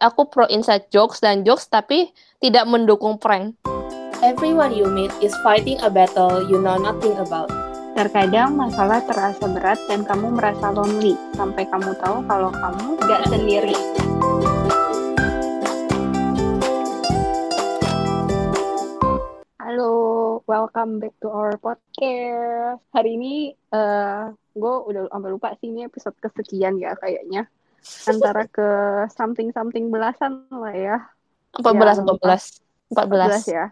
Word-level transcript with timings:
aku 0.00 0.32
pro 0.32 0.48
inside 0.48 0.88
jokes 0.88 1.20
dan 1.20 1.44
jokes 1.44 1.68
tapi 1.68 2.08
tidak 2.40 2.64
mendukung 2.64 3.20
prank. 3.20 3.52
Everyone 4.24 4.72
you 4.72 4.88
meet 4.88 5.12
is 5.20 5.36
fighting 5.44 5.76
a 5.84 5.92
battle 5.92 6.40
you 6.48 6.56
know 6.56 6.80
nothing 6.80 7.12
about. 7.20 7.52
Terkadang 7.92 8.56
masalah 8.56 9.04
terasa 9.04 9.44
berat 9.44 9.76
dan 9.92 10.08
kamu 10.08 10.40
merasa 10.40 10.72
lonely 10.72 11.20
sampai 11.36 11.68
kamu 11.68 11.92
tahu 12.00 12.24
kalau 12.24 12.48
kamu 12.48 12.96
gak 13.04 13.28
sendiri. 13.28 13.76
Halo, 19.60 19.92
welcome 20.48 20.96
back 20.96 21.12
to 21.20 21.28
our 21.28 21.60
podcast. 21.60 22.80
Hari 22.96 23.20
ini 23.20 23.52
uh, 23.76 24.32
gue 24.56 24.74
udah 24.88 25.12
sampai 25.12 25.28
lupa 25.28 25.52
sih 25.60 25.68
ini 25.68 25.84
episode 25.84 26.16
kesekian 26.24 26.80
ya 26.80 26.96
kayaknya. 26.96 27.52
Antara 28.08 28.44
ke 28.46 28.68
something 29.12 29.50
something 29.50 29.88
belasan 29.88 30.46
lah 30.52 30.74
ya. 30.74 30.98
14 31.56 32.04
Yang 32.04 32.06
14 32.92 32.94
14. 32.94 33.48
14 33.50 33.56
ya. 33.56 33.66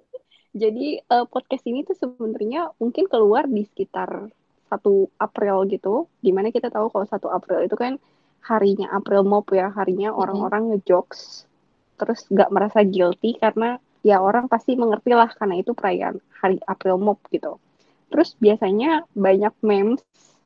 Jadi 0.62 1.00
uh, 1.08 1.24
podcast 1.24 1.64
ini 1.64 1.80
tuh 1.86 1.96
sebenarnya 1.96 2.72
mungkin 2.76 3.08
keluar 3.08 3.48
di 3.48 3.64
sekitar 3.64 4.28
1 4.68 5.18
April 5.20 5.56
gitu. 5.68 6.08
Di 6.20 6.32
mana 6.32 6.48
kita 6.48 6.68
tahu 6.72 6.88
kalau 6.92 7.06
1 7.08 7.16
April 7.28 7.58
itu 7.64 7.76
kan 7.76 7.96
harinya 8.42 8.90
April 8.90 9.22
Mop 9.22 9.52
ya, 9.54 9.70
harinya 9.70 10.10
orang-orang 10.10 10.74
ngejokes 10.74 11.46
terus 12.00 12.26
nggak 12.26 12.50
merasa 12.50 12.82
guilty 12.82 13.38
karena 13.38 13.78
ya 14.02 14.18
orang 14.18 14.50
pasti 14.50 14.74
mengerti 14.74 15.14
lah 15.14 15.30
karena 15.30 15.62
itu 15.62 15.70
perayaan 15.70 16.18
hari 16.42 16.58
April 16.66 16.98
Mop 16.98 17.22
gitu. 17.30 17.62
Terus 18.10 18.34
biasanya 18.42 19.06
banyak 19.14 19.54
memes 19.62 20.02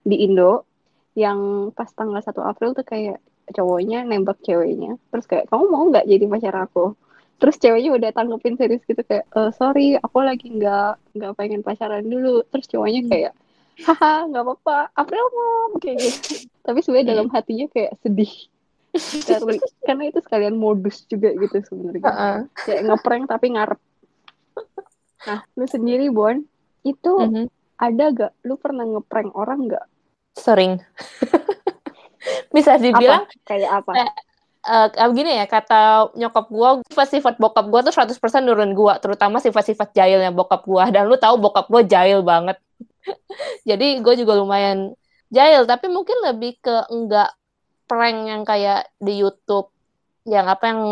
di 0.06 0.22
Indo 0.22 0.65
yang 1.16 1.72
pas 1.72 1.88
tanggal 1.88 2.20
1 2.20 2.44
April 2.44 2.76
tuh 2.76 2.84
kayak 2.84 3.18
cowoknya 3.56 4.04
nembak 4.04 4.38
ceweknya. 4.44 5.00
Terus 5.10 5.24
kayak 5.24 5.48
kamu 5.48 5.64
mau 5.72 5.88
nggak 5.88 6.04
jadi 6.04 6.24
pacar 6.28 6.54
aku? 6.68 6.92
Terus 7.40 7.56
ceweknya 7.56 7.90
udah 7.96 8.10
tanggepin 8.12 8.56
serius 8.60 8.84
gitu 8.84 9.00
kayak 9.00 9.24
e, 9.32 9.40
sorry 9.56 9.96
aku 9.96 10.20
lagi 10.20 10.52
nggak 10.52 11.16
nggak 11.16 11.32
pengen 11.40 11.64
pacaran 11.64 12.04
dulu. 12.04 12.44
Terus 12.52 12.68
cowoknya 12.68 13.02
kayak 13.08 13.32
haha 13.88 14.28
nggak 14.28 14.44
apa-apa 14.44 14.92
April 14.92 15.24
Mop 15.32 15.80
kayak 15.80 15.96
gitu. 16.04 16.48
Tapi 16.64 16.78
sebenarnya 16.84 17.08
dalam 17.16 17.28
hatinya 17.32 17.66
kayak 17.72 17.96
sedih 18.04 18.32
karena, 18.96 19.52
karena 19.84 20.02
itu 20.08 20.18
sekalian 20.24 20.56
modus 20.56 21.04
juga 21.08 21.32
gitu 21.36 21.56
sebenarnya 21.68 22.02
Heeh. 22.08 22.36
kayak 22.64 22.80
ngeprank 22.88 23.24
tapi 23.28 23.46
ngarep 23.52 23.80
nah 25.26 25.40
lu 25.58 25.66
sendiri 25.66 26.06
Bon 26.08 26.38
itu 26.86 27.12
Mhm. 27.12 27.50
ada 27.76 28.04
gak 28.14 28.32
lu 28.46 28.56
pernah 28.56 28.88
ngeprank 28.88 29.34
orang 29.36 29.68
gak 29.68 29.84
Sering. 30.36 30.78
Bisa 32.54 32.76
dibilang 32.76 33.24
apa? 33.24 33.44
kayak 33.46 33.70
apa 33.82 33.92
eh 34.66 34.90
uh, 34.98 35.10
gini 35.14 35.38
ya 35.38 35.46
kata 35.46 36.10
nyokap 36.18 36.50
gua 36.50 36.82
sifat 37.06 37.38
bokap 37.38 37.70
gua 37.70 37.86
tuh 37.86 37.94
100% 37.94 38.18
nurun 38.42 38.74
gua 38.74 38.98
terutama 38.98 39.38
sifat-sifat 39.38 39.94
jahilnya 39.94 40.34
bokap 40.34 40.66
gua. 40.66 40.90
Dan 40.90 41.06
lu 41.06 41.14
tahu 41.16 41.38
bokap 41.38 41.70
gua 41.70 41.86
jahil 41.86 42.26
banget. 42.26 42.58
Jadi 43.68 44.02
gue 44.02 44.14
juga 44.18 44.34
lumayan 44.34 44.92
jahil 45.30 45.62
tapi 45.64 45.86
mungkin 45.86 46.18
lebih 46.26 46.58
ke 46.58 46.90
enggak 46.90 47.30
prank 47.86 48.18
yang 48.26 48.42
kayak 48.42 48.90
di 48.98 49.22
YouTube 49.22 49.70
yang 50.26 50.50
apa 50.50 50.64
yang 50.74 50.82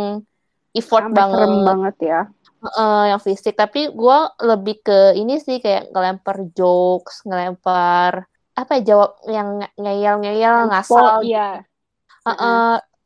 effort 0.79 1.11
Sampai 1.11 1.19
banget 1.19 1.39
serem 1.39 1.55
banget. 1.67 1.97
ya. 1.98 2.20
Eh, 2.64 3.05
yang 3.11 3.20
fisik. 3.20 3.55
Tapi 3.58 3.91
gua 3.91 4.31
lebih 4.39 4.81
ke 4.86 5.19
ini 5.19 5.42
sih 5.42 5.58
kayak 5.58 5.91
ngelempar 5.91 6.47
jokes 6.55 7.27
ngelempar 7.27 8.31
apa 8.55 8.78
ya 8.78 8.83
jawab 8.94 9.10
yang 9.27 9.48
nge- 9.62 9.74
ngeyel-ngeyel 9.78 10.56
ngasal 10.70 11.20
Po, 11.20 11.27
iya. 11.27 11.66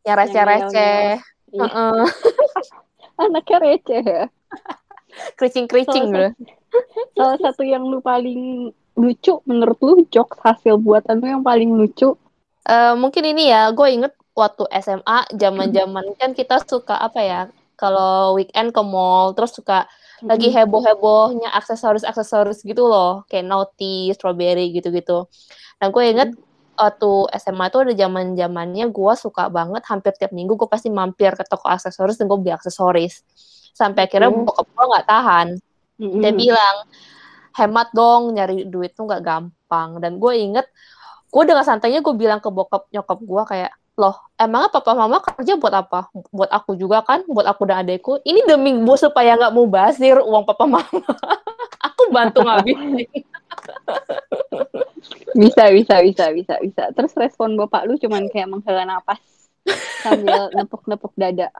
Yang 0.04 0.16
receh-receh. 0.24 1.04
Iya. 1.52 1.60
Heeh. 1.64 2.00
anaknya 3.24 3.58
receh 3.58 4.02
ya. 4.04 4.24
Kericing-kericing 5.34 6.14
Salah 6.14 6.30
bro. 6.30 6.46
salah 7.16 7.38
satu 7.40 7.62
yang 7.64 7.82
lu 7.82 7.98
paling 7.98 8.70
lucu 8.94 9.40
menurut 9.48 9.78
lu 9.80 9.94
jokes 10.12 10.38
hasil 10.44 10.78
buatan 10.78 11.18
lu 11.18 11.26
yang 11.26 11.42
paling 11.42 11.74
lucu? 11.74 12.14
Eh, 12.68 12.94
mungkin 12.94 13.24
ini 13.24 13.48
ya, 13.48 13.72
gue 13.72 13.88
inget 13.88 14.12
waktu 14.36 14.68
SMA, 14.78 15.32
zaman-zaman 15.34 16.14
kan 16.20 16.30
kita 16.36 16.62
suka 16.62 16.94
apa 17.00 17.20
ya, 17.24 17.40
kalau 17.78 18.34
weekend 18.34 18.74
ke 18.74 18.82
mall, 18.82 19.32
terus 19.38 19.54
suka 19.54 19.86
lagi 20.26 20.50
heboh-hebohnya 20.50 21.54
aksesoris-aksesoris 21.54 22.66
gitu 22.66 22.90
loh, 22.90 23.22
kayak 23.30 23.46
naughty, 23.46 24.10
strawberry 24.10 24.74
gitu-gitu. 24.74 25.30
Nah, 25.78 25.86
gue 25.94 26.02
inget 26.02 26.34
waktu 26.74 27.10
SMA 27.38 27.70
tuh 27.70 27.86
ada 27.86 27.94
zaman-zamannya 27.94 28.90
gue 28.90 29.12
suka 29.14 29.46
banget, 29.46 29.86
hampir 29.86 30.10
tiap 30.18 30.34
minggu 30.34 30.58
gue 30.58 30.66
pasti 30.66 30.90
mampir 30.90 31.38
ke 31.38 31.46
toko 31.46 31.70
aksesoris 31.70 32.18
dan 32.18 32.26
gue 32.26 32.38
beli 32.42 32.50
aksesoris. 32.50 33.22
Sampai 33.70 34.10
akhirnya 34.10 34.34
Oke. 34.34 34.42
bokap 34.42 34.66
gue 34.66 34.84
nggak 34.90 35.06
tahan, 35.06 35.48
Mm-mm. 36.02 36.18
dia 36.18 36.32
bilang 36.34 36.76
hemat 37.58 37.88
dong 37.94 38.34
nyari 38.34 38.66
duit 38.66 38.94
tuh 38.94 39.06
nggak 39.06 39.22
gampang 39.22 39.98
dan 39.98 40.22
gue 40.22 40.32
inget 40.34 40.66
gue 41.28 41.42
dengan 41.42 41.66
santainya 41.66 42.00
gue 42.00 42.14
bilang 42.14 42.38
ke 42.38 42.48
bokap 42.48 42.86
nyokap 42.94 43.18
gue 43.18 43.42
kayak 43.50 43.72
loh 43.98 44.14
emangnya 44.38 44.70
papa 44.70 44.94
mama 44.94 45.18
kerja 45.18 45.58
buat 45.58 45.74
apa? 45.74 46.08
Buat 46.30 46.50
aku 46.54 46.78
juga 46.78 47.02
kan? 47.02 47.26
Buat 47.26 47.50
aku 47.50 47.66
dan 47.66 47.82
adekku? 47.82 48.22
Ini 48.22 48.46
demi 48.46 48.70
gue 48.78 48.96
supaya 48.96 49.34
nggak 49.34 49.52
mau 49.52 49.66
basir 49.66 50.22
uang 50.22 50.46
papa 50.46 50.64
mama. 50.64 51.02
Aku 51.88 52.10
bantu 52.10 52.42
ngabisin 52.42 53.06
bisa 55.36 55.70
bisa 55.70 55.94
bisa 56.02 56.24
bisa 56.32 56.54
bisa. 56.62 56.84
Terus 56.94 57.12
respon 57.14 57.54
bapak 57.58 57.86
lu 57.86 57.94
cuman 58.00 58.26
kayak 58.30 58.48
menghela 58.50 58.82
napas 58.86 59.20
sambil 60.02 60.50
nepuk-nepuk 60.54 61.12
dada. 61.14 61.52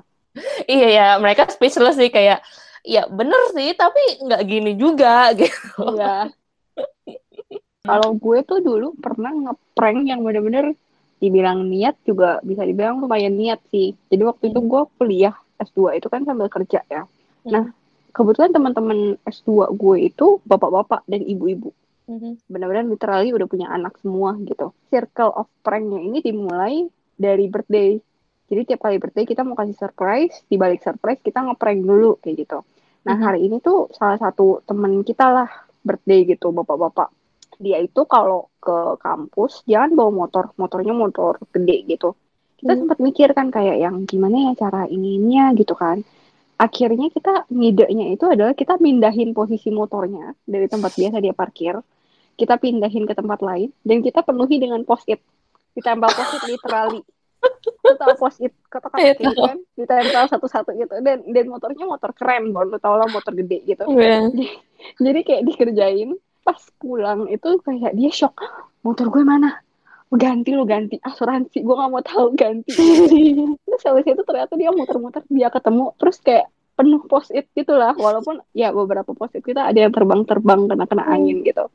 Iya 0.66 0.88
ya 0.88 1.06
mereka 1.18 1.50
speechless 1.50 1.98
sih 1.98 2.10
kayak 2.10 2.42
ya 2.86 3.04
bener 3.10 3.38
sih 3.54 3.74
tapi 3.74 4.00
nggak 4.24 4.42
gini 4.46 4.72
juga 4.74 5.30
gitu. 5.40 5.98
Iya. 5.98 6.32
Kalau 7.88 8.12
gue 8.20 8.38
tuh 8.44 8.60
dulu 8.60 8.92
pernah 9.00 9.32
ngeprank 9.32 10.04
yang 10.04 10.20
bener-bener 10.20 10.76
dibilang 11.18 11.66
niat 11.66 11.98
juga 12.06 12.38
bisa 12.46 12.62
dibilang 12.62 13.02
lumayan 13.02 13.34
niat 13.34 13.58
sih. 13.70 13.94
Jadi 14.10 14.22
waktu 14.22 14.54
itu 14.54 14.58
gue 14.62 14.82
kuliah 14.98 15.34
S2 15.58 15.98
itu 15.98 16.06
kan 16.06 16.22
sambil 16.22 16.46
kerja 16.46 16.82
ya. 16.86 17.02
Nah, 17.48 17.74
kebetulan 18.14 18.54
teman-teman 18.54 19.18
S2 19.26 19.74
gue 19.74 19.96
itu 20.06 20.38
bapak-bapak 20.46 21.02
dan 21.10 21.22
ibu-ibu. 21.26 21.74
Mhm. 22.08 22.48
Benar-benar 22.48 22.88
literally 22.88 23.34
udah 23.34 23.46
punya 23.50 23.68
anak 23.68 23.98
semua 24.00 24.38
gitu. 24.46 24.72
Circle 24.88 25.34
of 25.34 25.46
pranknya 25.60 26.00
ini 26.00 26.18
dimulai 26.24 26.88
dari 27.18 27.50
birthday. 27.50 27.98
Jadi 28.48 28.60
tiap 28.64 28.80
kali 28.88 28.96
birthday 28.96 29.28
kita 29.28 29.44
mau 29.44 29.52
kasih 29.52 29.76
surprise, 29.76 30.40
di 30.48 30.56
balik 30.56 30.80
surprise 30.80 31.20
kita 31.20 31.44
ngeprank 31.44 31.84
dulu 31.84 32.16
kayak 32.24 32.48
gitu. 32.48 32.58
Nah 33.04 33.16
Mhm. 33.18 33.24
hari 33.26 33.40
ini 33.44 33.56
tuh 33.60 33.92
salah 33.92 34.16
satu 34.16 34.64
temen 34.64 35.04
kita 35.04 35.28
lah 35.28 35.48
birthday 35.84 36.24
gitu 36.24 36.48
bapak-bapak. 36.54 37.12
Dia 37.58 37.82
itu 37.82 38.06
kalau 38.06 38.48
ke 38.62 38.96
kampus 39.02 39.66
kan 39.66 39.90
bawa 39.92 40.10
motor, 40.14 40.54
motornya 40.54 40.94
motor 40.94 41.42
gede 41.50 41.84
gitu. 41.90 42.14
Kita 42.58 42.74
Hmm. 42.74 42.80
sempat 42.86 42.98
mikir 42.98 43.34
kan 43.34 43.50
kayak 43.50 43.78
yang 43.78 44.06
gimana 44.06 44.50
ya 44.50 44.66
cara 44.66 44.86
ininya 44.86 45.54
gitu 45.54 45.74
kan. 45.74 46.02
Akhirnya 46.58 47.06
kita 47.10 47.46
ngidenya 47.50 48.18
itu 48.18 48.26
adalah 48.26 48.54
kita 48.54 48.82
mindahin 48.82 49.30
posisi 49.30 49.70
motornya 49.70 50.34
dari 50.42 50.66
tempat 50.66 50.94
biasa 50.98 51.22
dia 51.22 51.34
parkir. 51.34 51.78
Kita 52.34 52.58
pindahin 52.58 53.06
ke 53.06 53.14
tempat 53.14 53.42
lain 53.42 53.70
dan 53.82 53.98
kita 54.02 54.22
penuhi 54.22 54.58
dengan 54.58 54.82
post-it. 54.82 55.22
Ditempel 55.74 56.10
post-it 56.10 56.42
literally. 56.50 57.02
Lu 57.86 57.94
tau 57.94 58.14
post-it 58.18 58.50
kotak-kotak 58.66 58.98
Iya, 58.98 59.14
gitu 59.14 59.38
kan 59.38 59.58
ditempel 59.78 60.24
satu-satu 60.26 60.74
gitu 60.74 60.94
dan 61.06 61.22
dan 61.22 61.46
motornya 61.46 61.86
motor 61.86 62.10
keren 62.10 62.50
baru 62.50 62.74
lu 62.74 62.78
tau 62.82 62.98
lah 62.98 63.06
motor 63.06 63.30
gede 63.30 63.62
gitu 63.62 63.86
Iya. 63.86 64.26
jadi 65.06 65.20
kayak 65.22 65.42
dikerjain 65.46 66.18
pas 66.42 66.60
pulang 66.80 67.26
itu 67.28 67.60
kayak 67.62 67.92
dia 67.94 68.10
shock 68.12 68.38
motor 68.82 69.10
gue 69.12 69.22
mana? 69.22 69.60
Ganti 70.08 70.56
lu 70.56 70.64
ganti 70.64 70.96
asuransi 70.96 71.60
gue 71.60 71.74
nggak 71.74 71.90
mau 71.92 72.00
tahu 72.00 72.32
ganti. 72.32 72.72
Terus 73.68 73.82
habis 73.84 74.06
itu 74.08 74.22
ternyata 74.24 74.56
dia 74.56 74.72
muter-muter 74.72 75.22
dia 75.28 75.48
ketemu 75.52 75.92
terus 76.00 76.18
kayak 76.24 76.48
penuh 76.78 77.02
post 77.10 77.34
it 77.34 77.50
gitulah 77.58 77.90
walaupun 77.98 78.38
ya 78.54 78.70
beberapa 78.70 79.10
post 79.10 79.34
it 79.34 79.42
kita 79.42 79.66
ada 79.66 79.76
yang 79.82 79.90
terbang-terbang 79.90 80.70
kena 80.70 80.84
kena 80.86 81.04
angin 81.10 81.42
gitu. 81.42 81.66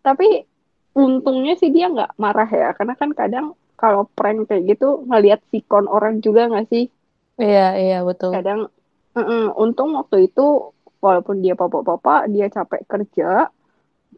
Tapi 0.00 0.48
untungnya 0.96 1.54
sih 1.60 1.68
dia 1.68 1.92
nggak 1.92 2.16
marah 2.16 2.48
ya 2.48 2.72
karena 2.72 2.96
kan 2.96 3.12
kadang 3.12 3.46
kalau 3.76 4.08
prank 4.16 4.48
kayak 4.48 4.72
gitu 4.72 5.04
ngelihat 5.04 5.44
sikon 5.52 5.84
orang 5.86 6.24
juga 6.24 6.48
nggak 6.48 6.66
sih? 6.72 6.88
Iya 7.36 7.76
iya 7.76 7.98
betul. 8.00 8.32
Kadang 8.32 8.72
mm-mm, 9.12 9.52
untung 9.52 9.92
waktu 10.00 10.32
itu 10.32 10.72
walaupun 11.04 11.44
dia 11.44 11.52
papa-papa 11.52 12.24
dia 12.32 12.48
capek 12.48 12.82
kerja 12.88 13.52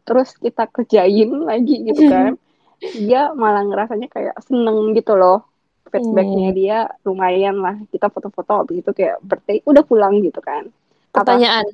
terus 0.03 0.35
kita 0.37 0.67
kerjain 0.69 1.29
lagi 1.43 1.75
gitu 1.85 2.07
kan 2.07 2.33
dia 2.79 3.35
malah 3.35 3.67
ngerasanya 3.67 4.07
kayak 4.07 4.35
seneng 4.39 4.95
gitu 4.95 5.19
loh. 5.19 5.43
Feedbacknya 5.89 6.49
dia 6.55 6.77
lumayan 7.03 7.59
lah. 7.59 7.75
Kita 7.89 8.07
foto-foto 8.07 8.63
habis 8.63 8.79
itu 8.85 8.91
kayak 8.95 9.19
birthday 9.19 9.59
udah 9.67 9.83
pulang 9.83 10.23
gitu 10.23 10.39
kan. 10.39 10.69
Apa? 11.09 11.25
pertanyaan 11.25 11.65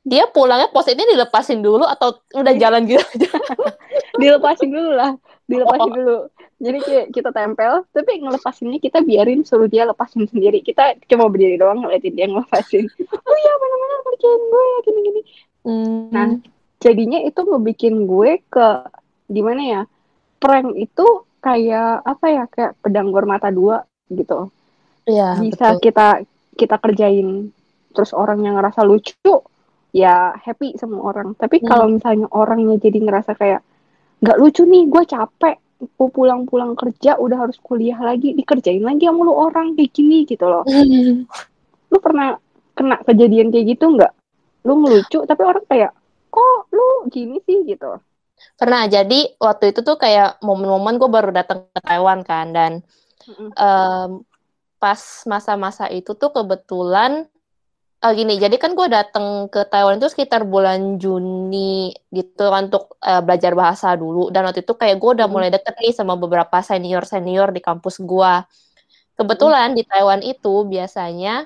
dia 0.00 0.28
pulangnya 0.28 0.68
pos 0.72 0.88
ini 0.88 1.04
dilepasin 1.04 1.60
dulu 1.64 1.84
atau 1.84 2.20
udah 2.36 2.54
jalan 2.56 2.84
gitu? 2.88 3.00
Aja? 3.00 3.30
dilepasin 4.22 4.70
dulu 4.72 4.92
lah 4.92 5.16
dilepasin 5.50 5.90
Oh. 5.90 5.96
dulu. 5.96 6.18
Jadi 6.60 6.78
kayak 6.84 7.06
kita 7.16 7.30
tempel 7.32 7.72
tapi 7.90 8.12
ngelepasinnya 8.20 8.78
kita 8.78 9.00
biarin 9.02 9.42
suruh 9.42 9.66
dia 9.66 9.88
lepasin 9.88 10.28
sendiri. 10.30 10.62
Kita 10.62 10.94
cuma 11.10 11.26
berdiri 11.26 11.58
doang 11.58 11.82
ngeliatin 11.82 12.14
dia 12.14 12.30
ngelepasin. 12.30 12.86
Oh 13.28 13.36
iya 13.40 13.52
mana-mana 13.58 13.94
kerjaan 14.06 14.40
gue 14.40 14.62
ya 14.62 14.78
gini-gini. 14.86 15.20
Hmm. 15.60 16.08
Nah, 16.12 16.28
jadinya 16.80 17.20
itu 17.20 17.40
ngebikin 17.44 18.08
gue 18.08 18.42
ke 18.48 18.66
gimana 19.28 19.62
ya? 19.62 19.82
Prank 20.40 20.72
itu 20.74 21.06
kayak 21.38 22.02
apa 22.02 22.26
ya? 22.26 22.44
Kayak 22.48 22.72
pedang 22.80 23.12
bermata 23.12 23.52
dua 23.52 23.84
gitu. 24.08 24.48
Iya, 25.04 25.36
Bisa 25.38 25.76
betul. 25.76 25.92
kita 25.92 26.06
kita 26.56 26.76
kerjain 26.76 27.52
terus 27.90 28.12
orang 28.12 28.42
yang 28.42 28.56
ngerasa 28.58 28.82
lucu 28.82 29.34
ya 29.90 30.32
happy 30.34 30.78
sama 30.78 30.98
orang. 31.02 31.34
Tapi 31.34 31.60
Hmm. 31.60 31.66
kalau 31.66 31.86
misalnya 31.90 32.26
orangnya 32.30 32.78
jadi 32.78 32.98
ngerasa 33.00 33.34
kayak 33.34 33.60
nggak 34.20 34.38
lucu 34.38 34.62
nih, 34.64 34.88
gue 34.88 35.02
capek. 35.04 35.56
Gue 35.80 36.12
pulang-pulang 36.12 36.76
kerja 36.76 37.16
udah 37.16 37.48
harus 37.48 37.56
kuliah 37.56 37.96
lagi, 37.96 38.36
dikerjain 38.36 38.84
lagi 38.84 39.08
sama 39.08 39.24
lu 39.24 39.32
orang 39.32 39.72
kayak 39.72 39.92
gini 39.96 40.28
gitu 40.28 40.44
loh. 40.44 40.60
Lu 41.88 41.98
pernah 41.98 42.36
kena 42.76 43.00
kejadian 43.00 43.48
kayak 43.48 43.66
gitu 43.76 43.88
nggak? 43.88 44.12
Lu 44.68 44.76
ngelucu 44.76 45.24
tapi 45.24 45.40
orang 45.40 45.64
kayak 45.64 45.96
lu 46.74 47.10
gini 47.10 47.38
sih 47.46 47.66
gitu. 47.66 47.98
Pernah 48.56 48.88
jadi 48.88 49.36
waktu 49.36 49.64
itu 49.72 49.80
tuh 49.84 49.96
kayak 50.00 50.40
momen-momen 50.40 50.96
gue 50.96 51.10
baru 51.12 51.30
datang 51.34 51.68
ke 51.74 51.80
Taiwan 51.84 52.20
kan 52.24 52.46
dan 52.56 52.72
Mm-mm. 53.28 53.50
em, 53.56 54.10
pas 54.80 55.00
masa-masa 55.28 55.86
itu 55.92 56.16
tuh 56.16 56.30
kebetulan 56.32 57.28
eh, 58.04 58.12
gini 58.16 58.40
jadi 58.40 58.56
kan 58.56 58.72
gue 58.78 58.88
datang 58.88 59.26
ke 59.52 59.60
Taiwan 59.68 60.00
itu 60.00 60.08
sekitar 60.08 60.42
bulan 60.48 60.96
Juni 61.02 61.92
gitu 62.16 62.44
kan 62.52 62.72
untuk 62.72 62.96
eh, 63.04 63.20
belajar 63.26 63.52
bahasa 63.52 63.92
dulu 63.96 64.32
dan 64.32 64.48
waktu 64.48 64.64
itu 64.64 64.72
kayak 64.80 64.96
gue 65.02 65.10
udah 65.20 65.28
Mm. 65.28 65.34
mulai 65.34 65.50
deket 65.52 65.74
nih 65.80 65.92
sama 65.92 66.14
beberapa 66.16 66.56
senior 66.64 67.04
senior 67.04 67.48
di 67.52 67.60
kampus 67.60 68.00
gue 68.00 68.32
kebetulan 69.18 69.76
di 69.76 69.82
Taiwan 69.84 70.22
itu 70.24 70.64
biasanya 70.64 71.44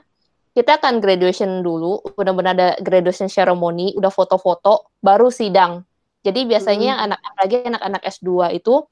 kita 0.54 0.78
akan 0.78 1.02
graduation 1.02 1.66
dulu 1.66 1.98
benar-benar 2.14 2.52
ada 2.54 2.68
graduation 2.78 3.26
ceremony 3.26 3.90
udah 3.98 4.10
foto-foto 4.14 4.94
baru 5.02 5.28
sidang 5.28 5.82
jadi 6.24 6.46
biasanya 6.46 6.96
Mm. 6.96 7.04
anak 7.10 7.18
apalagi 7.20 7.56
anak-anak 7.68 8.02
S2 8.06 8.54
itu 8.54 8.86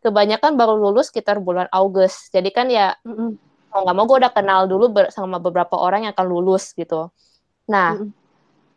kebanyakan 0.00 0.56
baru 0.56 0.80
lulus 0.80 1.12
sekitar 1.12 1.42
bulan 1.42 1.68
Agustus 1.68 2.32
jadi 2.32 2.48
kan 2.54 2.66
ya 2.72 2.96
Mm-mm. 3.04 3.36
mau 3.70 3.80
nggak 3.84 3.96
mau 3.98 4.04
gue 4.08 4.18
udah 4.22 4.32
kenal 4.32 4.60
dulu 4.70 4.88
ber- 4.90 5.12
sama 5.12 5.36
beberapa 5.38 5.76
orang 5.76 6.08
yang 6.08 6.12
akan 6.16 6.26
lulus 6.26 6.74
gitu. 6.74 7.12
Nah, 7.70 8.00
Mm-mm. 8.00 8.10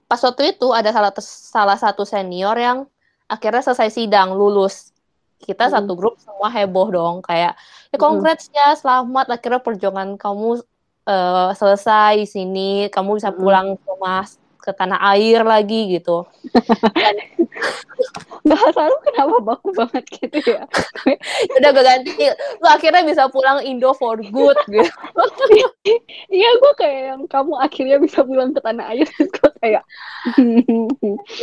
pas 0.06 0.22
waktu 0.22 0.54
itu 0.54 0.70
ada 0.70 0.94
salah 0.94 1.14
salah 1.24 1.78
satu 1.80 2.06
senior 2.06 2.54
yang 2.60 2.86
akhirnya 3.26 3.66
selesai 3.66 3.90
sidang 3.90 4.38
lulus. 4.38 4.94
Kita 5.42 5.66
Mm-mm. 5.66 5.76
satu 5.80 5.92
grup 5.98 6.22
semua 6.22 6.52
heboh 6.54 6.94
dong 6.94 7.16
kayak 7.26 7.58
ya 7.90 7.98
congrats 7.98 8.54
ya 8.54 8.78
selamat 8.78 9.34
akhirnya 9.34 9.62
perjuangan 9.66 10.10
kamu 10.20 10.62
eh, 11.08 11.50
selesai 11.56 12.20
di 12.20 12.28
sini 12.28 12.70
kamu 12.92 13.20
bisa 13.20 13.30
Mm-mm. 13.32 13.42
pulang 13.42 13.68
ke 13.80 13.92
mas 14.00 14.43
ke 14.64 14.72
tanah 14.72 15.04
air 15.12 15.44
lagi 15.44 16.00
gitu. 16.00 16.24
Dan 16.96 17.16
Bahasa 18.44 18.92
lu 18.92 18.98
kenapa 19.08 19.38
baku 19.40 19.70
banget 19.72 20.04
gitu 20.20 20.60
ya? 20.60 20.68
udah 21.56 21.70
gue 21.72 21.84
ganti 21.84 22.12
lu 22.60 22.68
akhirnya 22.68 23.04
bisa 23.08 23.32
pulang 23.32 23.64
Indo 23.64 23.96
for 23.96 24.20
good 24.20 24.58
gitu. 24.68 24.90
Iya, 26.32 26.50
gue 26.64 26.74
kayak 26.80 27.02
yang 27.14 27.22
kamu 27.28 27.54
akhirnya 27.60 27.98
bisa 28.00 28.24
pulang 28.24 28.56
ke 28.56 28.64
tanah 28.64 28.96
air, 28.96 29.04
terus 29.04 29.30
gue 29.30 29.52
kayak, 29.60 29.84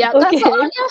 Ya 0.01 0.09
kan 0.17 0.33
Oke. 0.33 0.41
soalnya 0.41 0.83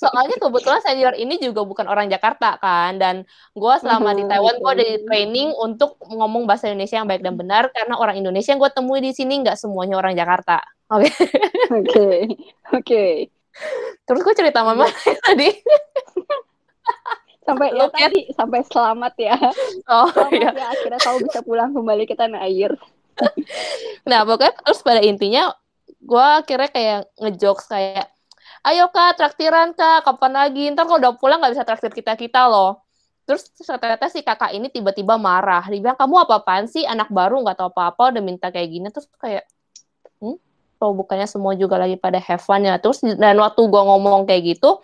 soalnya 0.00 0.36
kebetulan 0.40 0.80
senior 0.80 1.14
ini 1.14 1.36
juga 1.38 1.62
bukan 1.62 1.84
orang 1.84 2.08
Jakarta 2.08 2.56
kan 2.58 2.96
dan 2.96 3.28
gue 3.52 3.74
selama 3.84 4.16
di 4.16 4.24
Taiwan 4.24 4.56
gue 4.56 4.70
ada 4.80 4.84
di 4.84 4.98
training 5.04 5.52
untuk 5.60 6.00
ngomong 6.08 6.48
bahasa 6.48 6.72
Indonesia 6.72 7.04
yang 7.04 7.08
baik 7.08 7.20
dan 7.20 7.36
benar 7.36 7.68
karena 7.70 8.00
orang 8.00 8.16
Indonesia 8.16 8.56
yang 8.56 8.60
gue 8.64 8.72
temui 8.72 9.00
di 9.04 9.12
sini 9.12 9.44
nggak 9.44 9.60
semuanya 9.60 10.00
orang 10.00 10.16
Jakarta. 10.16 10.64
Oke. 10.94 11.10
oke, 11.74 12.08
oke. 12.70 13.04
Terus 14.04 14.20
gue 14.20 14.34
cerita 14.36 14.62
mama 14.62 14.86
tadi. 15.26 15.48
Sampai 17.44 17.76
ya 17.76 17.86
tadi, 17.92 18.20
sampai 18.32 18.60
selamat 18.64 19.14
ya. 19.20 19.36
Oh 19.84 20.08
Selamat 20.08 20.32
iya. 20.32 20.50
ya, 20.54 20.66
akhirnya 20.72 21.00
kamu 21.02 21.18
bisa 21.28 21.40
pulang 21.44 21.70
kembali 21.76 22.04
ke 22.08 22.14
tanah 22.16 22.40
air. 22.46 22.72
Nah 24.04 24.20
pokoknya 24.28 24.52
terus 24.60 24.84
pada 24.84 25.00
intinya 25.00 25.48
gue 26.04 26.26
akhirnya 26.44 26.68
kayak 26.68 27.00
ngejokes 27.16 27.64
kayak 27.72 28.12
ayo 28.68 28.92
kak 28.92 29.16
traktiran 29.16 29.72
kak 29.72 30.04
kapan 30.04 30.32
lagi 30.36 30.68
ntar 30.72 30.84
kalau 30.84 31.00
udah 31.00 31.14
pulang 31.16 31.40
nggak 31.40 31.56
bisa 31.56 31.64
traktir 31.64 31.92
kita 31.92 32.12
kita 32.12 32.44
loh 32.48 32.84
terus 33.24 33.48
ternyata 33.56 34.12
si 34.12 34.20
kakak 34.20 34.52
ini 34.52 34.68
tiba-tiba 34.68 35.16
marah 35.16 35.64
dia 35.72 35.80
bilang 35.80 35.96
kamu 35.96 36.28
apa 36.28 36.44
apaan 36.44 36.68
sih 36.68 36.84
anak 36.84 37.08
baru 37.08 37.40
nggak 37.40 37.56
tahu 37.56 37.72
apa-apa 37.72 38.12
udah 38.12 38.22
minta 38.24 38.52
kayak 38.52 38.68
gini 38.68 38.88
terus 38.92 39.08
kayak 39.16 39.48
kalau 40.78 40.92
bukannya 41.00 41.26
semua 41.30 41.52
juga 41.58 41.76
lagi 41.82 41.96
pada 42.00 42.18
have 42.22 42.42
fun 42.42 42.62
ya 42.66 42.76
terus 42.82 43.00
dan 43.02 43.36
waktu 43.40 43.60
gue 43.72 43.82
ngomong 43.88 44.26
kayak 44.28 44.42
gitu 44.56 44.80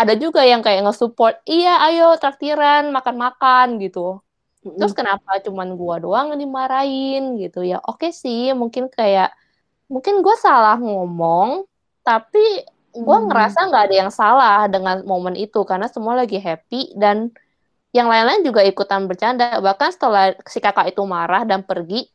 ada 0.00 0.12
juga 0.16 0.40
yang 0.46 0.60
kayak 0.64 0.86
nge-support 0.86 1.42
iya 1.48 1.82
ayo 1.90 2.16
traktiran 2.20 2.90
makan-makan 2.94 3.80
gitu 3.82 4.20
Terus 4.78 4.92
kenapa 4.96 5.40
cuman 5.44 5.72
gua 5.76 5.96
doang 6.04 6.32
yang 6.36 6.40
dimarahin 6.44 7.22
gitu 7.40 7.64
ya? 7.64 7.80
Oke 7.88 8.12
sih, 8.12 8.52
mungkin 8.56 8.88
kayak 8.92 9.32
mungkin 9.92 10.20
gua 10.24 10.36
salah 10.40 10.76
ngomong, 10.80 11.64
tapi 12.04 12.64
gua 12.96 13.18
Hmm. 13.20 13.28
ngerasa 13.28 13.58
nggak 13.68 13.82
ada 13.88 13.96
yang 14.06 14.12
salah 14.12 14.68
dengan 14.68 15.04
momen 15.08 15.36
itu 15.38 15.60
karena 15.68 15.88
semua 15.88 16.14
lagi 16.20 16.36
happy 16.40 16.96
dan 16.96 17.32
yang 17.96 18.06
lain-lain 18.12 18.42
juga 18.46 18.62
ikutan 18.66 19.06
bercanda. 19.10 19.58
Bahkan 19.60 19.90
setelah 19.96 20.34
si 20.46 20.58
kakak 20.62 20.94
itu 20.94 21.02
marah 21.06 21.42
dan 21.48 21.62
pergi, 21.66 22.06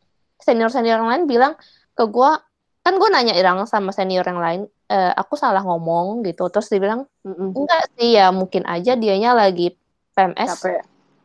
senior-senior 0.41 1.01
lain 1.03 1.25
bilang 1.29 1.53
ke 1.97 2.03
gua, 2.07 2.39
kan 2.85 2.93
gue 3.01 3.09
nanya 3.09 3.33
irang 3.33 3.65
sama 3.65 3.89
senior 3.89 4.21
yang 4.21 4.37
lain, 4.37 4.61
"Eh, 4.85 5.11
aku 5.17 5.33
salah 5.33 5.65
ngomong 5.65 6.21
gitu. 6.21 6.45
Terus 6.53 6.69
dia 6.69 6.77
bilang, 6.77 7.01
Mm-mm. 7.25 7.57
enggak 7.57 7.81
sih 7.97 8.13
ya 8.13 8.29
mungkin 8.29 8.61
aja 8.69 8.93
dianya 8.93 9.33
lagi 9.33 9.73
PMS. 10.13 10.61
Capek. 10.61 10.81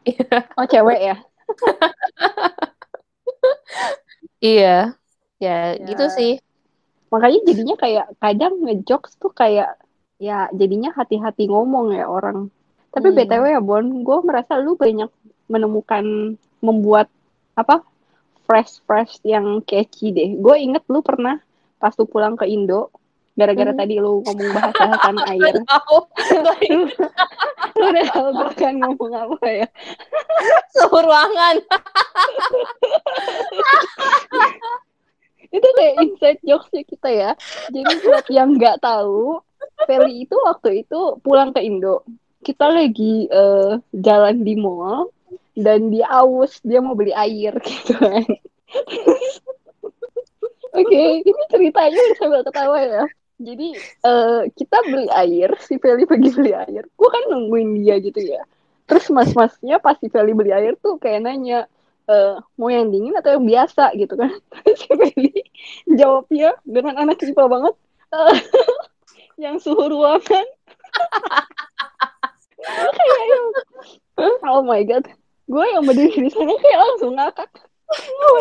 Oh, 0.58 0.64
cewek 0.64 1.00
ya? 1.04 1.16
Iya, 4.40 4.96
ya 5.36 5.76
Ya. 5.76 5.84
gitu 5.84 6.08
sih. 6.16 6.40
Makanya 7.12 7.44
jadinya 7.44 7.76
kayak 7.76 8.06
kadang 8.16 8.64
ngejokes 8.64 9.20
tuh 9.20 9.32
kayak 9.36 9.76
ya 10.16 10.48
jadinya 10.56 10.92
hati-hati 10.96 11.44
ngomong 11.52 11.92
ya 11.92 12.08
orang. 12.08 12.48
Tapi 12.90 13.12
Hmm. 13.12 13.16
BTW 13.20 13.44
ya 13.52 13.60
Bon, 13.60 13.84
gue 13.84 14.18
merasa 14.24 14.56
lu 14.56 14.80
banyak 14.80 15.12
menemukan 15.52 16.04
membuat 16.64 17.12
apa 17.52 17.84
fresh-fresh 18.48 19.20
yang 19.28 19.60
catchy 19.62 20.10
deh. 20.10 20.40
Gue 20.40 20.56
inget 20.64 20.82
lu 20.88 21.04
pernah 21.04 21.38
pas 21.80 21.96
lu 21.96 22.04
pulang 22.04 22.36
ke 22.36 22.44
Indo, 22.44 22.92
gara-gara 23.34 23.72
Hmm. 23.72 23.80
tadi 23.80 23.96
lu 23.96 24.20
ngomong 24.20 24.50
bahasa 24.52 24.84
tanah 25.00 25.24
air. 25.32 25.54
Tahu, 25.64 25.96
lu, 26.68 26.84
lu 27.80 27.84
udah 27.88 28.04
tau 28.12 28.28
gue 28.36 28.48
akan 28.52 28.74
ngomong 28.84 29.12
apa 29.16 29.46
ya? 29.48 29.66
suhu 30.76 30.98
ruangan. 31.00 31.56
Itu 35.50 35.66
kayak 35.74 35.94
inside 35.98 36.38
jokesnya 36.46 36.82
kita 36.86 37.08
ya. 37.10 37.30
Jadi 37.74 37.92
buat 38.06 38.26
yang 38.30 38.54
nggak 38.54 38.78
tahu, 38.86 39.42
Feli 39.84 40.22
itu 40.24 40.36
waktu 40.46 40.86
itu 40.86 41.18
pulang 41.26 41.50
ke 41.50 41.58
Indo. 41.64 42.06
Kita 42.40 42.70
lagi 42.70 43.26
eh, 43.26 43.82
jalan 43.90 44.46
di 44.46 44.54
mall 44.54 45.10
dan 45.58 45.90
dia 45.90 46.06
aus, 46.06 46.62
dia 46.62 46.78
mau 46.78 46.94
beli 46.94 47.10
air 47.10 47.58
gitu 47.66 47.98
kan. 47.98 48.24
Oke, 50.70 51.02
ini 51.26 51.42
ceritanya 51.50 52.02
sambil 52.18 52.40
ketawa 52.46 52.78
ya. 52.78 53.04
Jadi 53.40 53.68
eh, 54.04 54.40
kita 54.54 54.76
beli 54.86 55.08
air, 55.10 55.50
si 55.64 55.80
Feli 55.80 56.04
pergi 56.06 56.30
beli 56.36 56.52
air. 56.54 56.84
Gue 56.94 57.08
kan 57.08 57.22
nungguin 57.32 57.80
dia 57.80 57.96
gitu 57.98 58.20
ya. 58.20 58.42
Terus 58.86 59.08
mas-masnya 59.10 59.80
pas 59.82 59.96
si 59.98 60.06
Feli 60.12 60.36
beli 60.36 60.52
air 60.54 60.76
tuh 60.78 61.00
kayak 61.00 61.24
nanya, 61.26 61.66
eh, 62.06 62.36
mau 62.60 62.68
yang 62.70 62.92
dingin 62.92 63.16
atau 63.18 63.34
yang 63.38 63.46
biasa 63.46 63.96
gitu 63.98 64.14
kan. 64.14 64.30
Si 64.80 64.86
Feli 64.92 65.32
jawabnya 65.90 66.54
dengan 66.62 66.94
anak 67.02 67.18
IPA 67.24 67.44
banget, 67.50 67.74
"Eh, 68.14 68.34
yang 69.44 69.56
suhu 69.58 69.88
ruangan. 69.90 70.46
Kayak 72.60 73.40
oh 74.44 74.62
my 74.62 74.82
god. 74.84 75.04
Gue 75.50 75.64
yang 75.74 75.82
berdiri 75.82 76.28
di 76.28 76.30
sana 76.30 76.52
kayak 76.60 76.78
langsung 76.78 77.12
ngakak. 77.18 77.50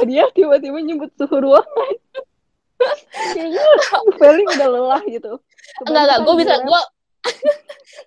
Dia 0.06 0.30
tiba-tiba 0.34 0.78
nyebut 0.82 1.12
suhu 1.18 1.38
ruangan. 1.42 1.94
Kayaknya 3.36 3.64
Feli 4.16 4.44
udah 4.48 4.68
lelah 4.72 5.04
gitu. 5.10 5.34
Enggak, 5.84 6.04
enggak, 6.08 6.20
gue 6.24 6.36
bisa, 6.40 6.54
gue 6.64 6.82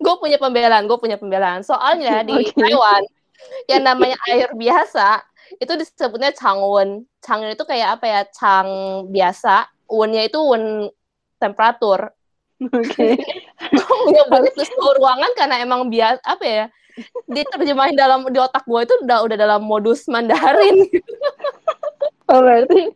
gue 0.00 0.14
punya 0.22 0.38
pembelaan, 0.40 0.84
gue 0.88 0.98
punya 0.98 1.16
pembelaan. 1.20 1.60
Soalnya 1.60 2.22
di. 2.28 2.48
Taiwan, 2.52 3.04
yang 3.68 3.82
namanya 3.84 4.16
air 4.32 4.48
biasa, 4.54 5.20
itu 5.60 5.72
disebutnya 5.76 6.32
changwon. 6.32 7.04
Changwon 7.20 7.52
itu 7.52 7.64
kayak 7.68 8.00
apa 8.00 8.06
ya, 8.08 8.20
chang 8.32 8.68
biasa, 9.12 9.68
wonnya 9.90 10.24
itu 10.24 10.40
won 10.40 10.88
temperatur. 11.36 12.08
Oke. 12.62 13.18
Gue 13.74 14.14
nyebutnya 14.14 14.64
suhu 14.70 14.90
ruangan 15.02 15.32
karena 15.34 15.58
emang 15.58 15.90
biasa 15.90 16.22
apa 16.22 16.44
ya? 16.46 16.64
Diterjemahin 17.26 17.96
dalam 17.96 18.28
di 18.28 18.38
otak 18.38 18.68
gue 18.68 18.80
itu 18.84 18.94
udah 19.02 19.24
udah 19.24 19.36
dalam 19.40 19.64
modus 19.64 20.06
Mandarin. 20.06 20.86
Oh, 22.32 22.40
berarti 22.40 22.88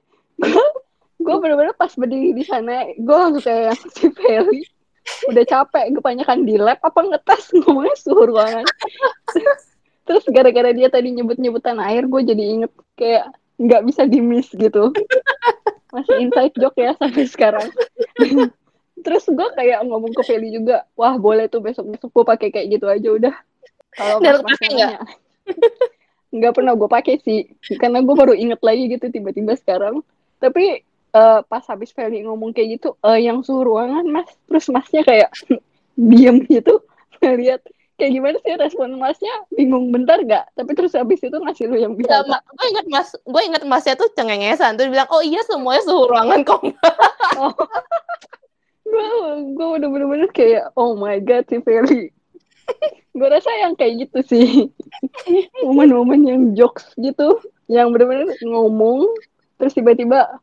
gue 1.27 1.37
bener-bener 1.37 1.77
pas 1.77 1.93
berdiri 1.93 2.33
di 2.33 2.45
sana, 2.45 2.89
gue 2.97 3.17
langsung 3.17 3.45
kayak 3.45 3.73
yang 3.73 3.81
si 3.93 4.07
Feli 4.13 4.63
udah 5.31 5.45
capek 5.47 5.95
kebanyakan 6.01 6.43
di 6.49 6.59
lab 6.59 6.81
apa 6.83 7.01
ngetes 7.05 7.53
ngomongnya 7.63 7.97
suhu 8.01 8.33
ruangan. 8.33 8.65
Terus 10.07 10.25
gara-gara 10.33 10.71
dia 10.73 10.89
tadi 10.89 11.13
nyebut-nyebutan 11.13 11.77
air, 11.85 12.09
gue 12.09 12.23
jadi 12.25 12.43
inget 12.43 12.73
kayak 12.97 13.25
nggak 13.61 13.83
bisa 13.85 14.03
di 14.09 14.25
miss 14.25 14.49
gitu. 14.57 14.93
Masih 15.93 16.17
inside 16.29 16.55
joke 16.57 16.81
ya 16.81 16.97
sampai 16.97 17.25
sekarang. 17.29 17.69
Terus 19.05 19.29
gue 19.29 19.49
kayak 19.53 19.85
ngomong 19.85 20.17
ke 20.17 20.23
Feli 20.25 20.49
juga, 20.49 20.89
wah 20.97 21.21
boleh 21.21 21.53
tuh 21.53 21.61
besok-besok 21.61 22.11
gue 22.11 22.25
pakai 22.25 22.49
kayak 22.49 22.67
gitu 22.81 22.87
aja 22.89 23.09
udah. 23.13 23.35
Kalau 23.93 24.17
Dan 24.25 24.41
lu 24.41 24.49
mas-mas 24.49 24.61
pakai 24.61 24.97
nggak? 26.33 26.53
pernah 26.55 26.73
gue 26.75 26.89
pakai 26.89 27.15
sih, 27.23 27.47
karena 27.79 28.03
gue 28.03 28.15
baru 28.15 28.35
inget 28.35 28.61
lagi 28.63 28.91
gitu 28.91 29.07
tiba-tiba 29.11 29.55
sekarang. 29.59 30.03
Tapi 30.43 30.83
eh, 31.17 31.41
pas 31.47 31.65
habis 31.67 31.91
Feli 31.93 32.25
ngomong 32.27 32.53
kayak 32.53 32.81
gitu, 32.81 32.99
eh, 33.05 33.25
yang 33.25 33.41
suhu 33.43 33.65
ruangan 33.65 34.05
mas, 34.09 34.29
terus 34.49 34.67
masnya 34.69 35.03
kayak 35.07 35.31
diem 36.11 36.45
gitu, 36.47 36.83
ngeliat 37.23 37.65
kayak 37.97 38.13
gimana 38.13 38.37
sih 38.45 38.55
respon 38.61 39.01
masnya, 39.01 39.33
bingung 39.57 39.89
bentar 39.89 40.21
gak? 40.29 40.53
Tapi 40.53 40.71
terus 40.77 40.93
habis 40.93 41.17
itu 41.25 41.33
ngasih 41.33 41.65
lu 41.73 41.77
yang 41.81 41.97
biasa. 41.97 42.29
Sama, 42.29 42.39
gue 42.45 42.67
inget 42.69 42.87
mas, 42.93 43.09
gue 43.17 43.43
inget 43.43 43.63
masnya 43.65 43.95
tuh 43.97 44.09
cengengesan 44.13 44.77
tuh 44.77 44.85
bilang, 44.93 45.09
oh 45.09 45.25
iya 45.25 45.41
semuanya 45.49 45.83
suhu 45.85 46.05
ruangan 46.09 46.41
kok. 46.45 46.63
Oh. 47.37 47.53
gue 48.87 49.09
gue 49.53 49.69
udah 49.77 49.89
bener-bener 49.93 50.31
kayak 50.33 50.73
oh 50.73 50.97
my 50.97 51.21
god 51.21 51.45
si 51.53 51.61
Feli 51.61 52.09
gue 53.17 53.29
rasa 53.29 53.51
yang 53.63 53.73
kayak 53.79 54.07
gitu 54.07 54.19
sih. 54.27 54.49
Momen-momen 55.65 56.21
yang 56.27 56.43
jokes 56.53 56.93
gitu 57.01 57.41
yang 57.67 57.91
bener-bener 57.91 58.31
ngomong 58.47 59.11
terus 59.59 59.75
tiba-tiba 59.75 60.39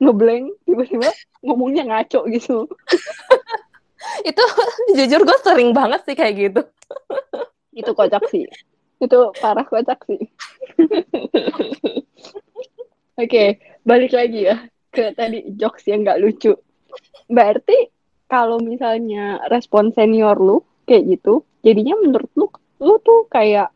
ngeblank 0.00 0.56
tiba-tiba 0.64 1.08
ngomongnya 1.42 1.86
ngaco 1.86 2.26
gitu. 2.30 2.66
Itu 4.28 4.44
jujur 4.98 5.22
gue 5.22 5.38
sering 5.46 5.70
banget 5.70 6.02
sih 6.06 6.16
kayak 6.18 6.34
gitu. 6.38 6.62
itu 7.72 7.90
kocak 7.96 8.28
sih. 8.28 8.44
Itu 8.98 9.32
parah 9.40 9.64
kocak 9.64 10.02
sih. 10.04 10.20
Oke 13.22 13.62
balik 13.82 14.14
lagi 14.14 14.50
ya 14.50 14.56
ke 14.92 15.14
tadi 15.14 15.46
jokes 15.54 15.86
yang 15.86 16.02
nggak 16.02 16.20
lucu. 16.20 16.52
Berarti 17.30 17.88
kalau 18.26 18.58
misalnya 18.60 19.40
respon 19.48 19.94
senior 19.94 20.36
lu 20.36 20.60
kayak 20.84 21.18
gitu 21.18 21.46
jadinya 21.62 21.94
menurut 22.02 22.30
lu 22.34 22.46
lu 22.82 22.98
tuh 23.02 23.30
kayak 23.30 23.70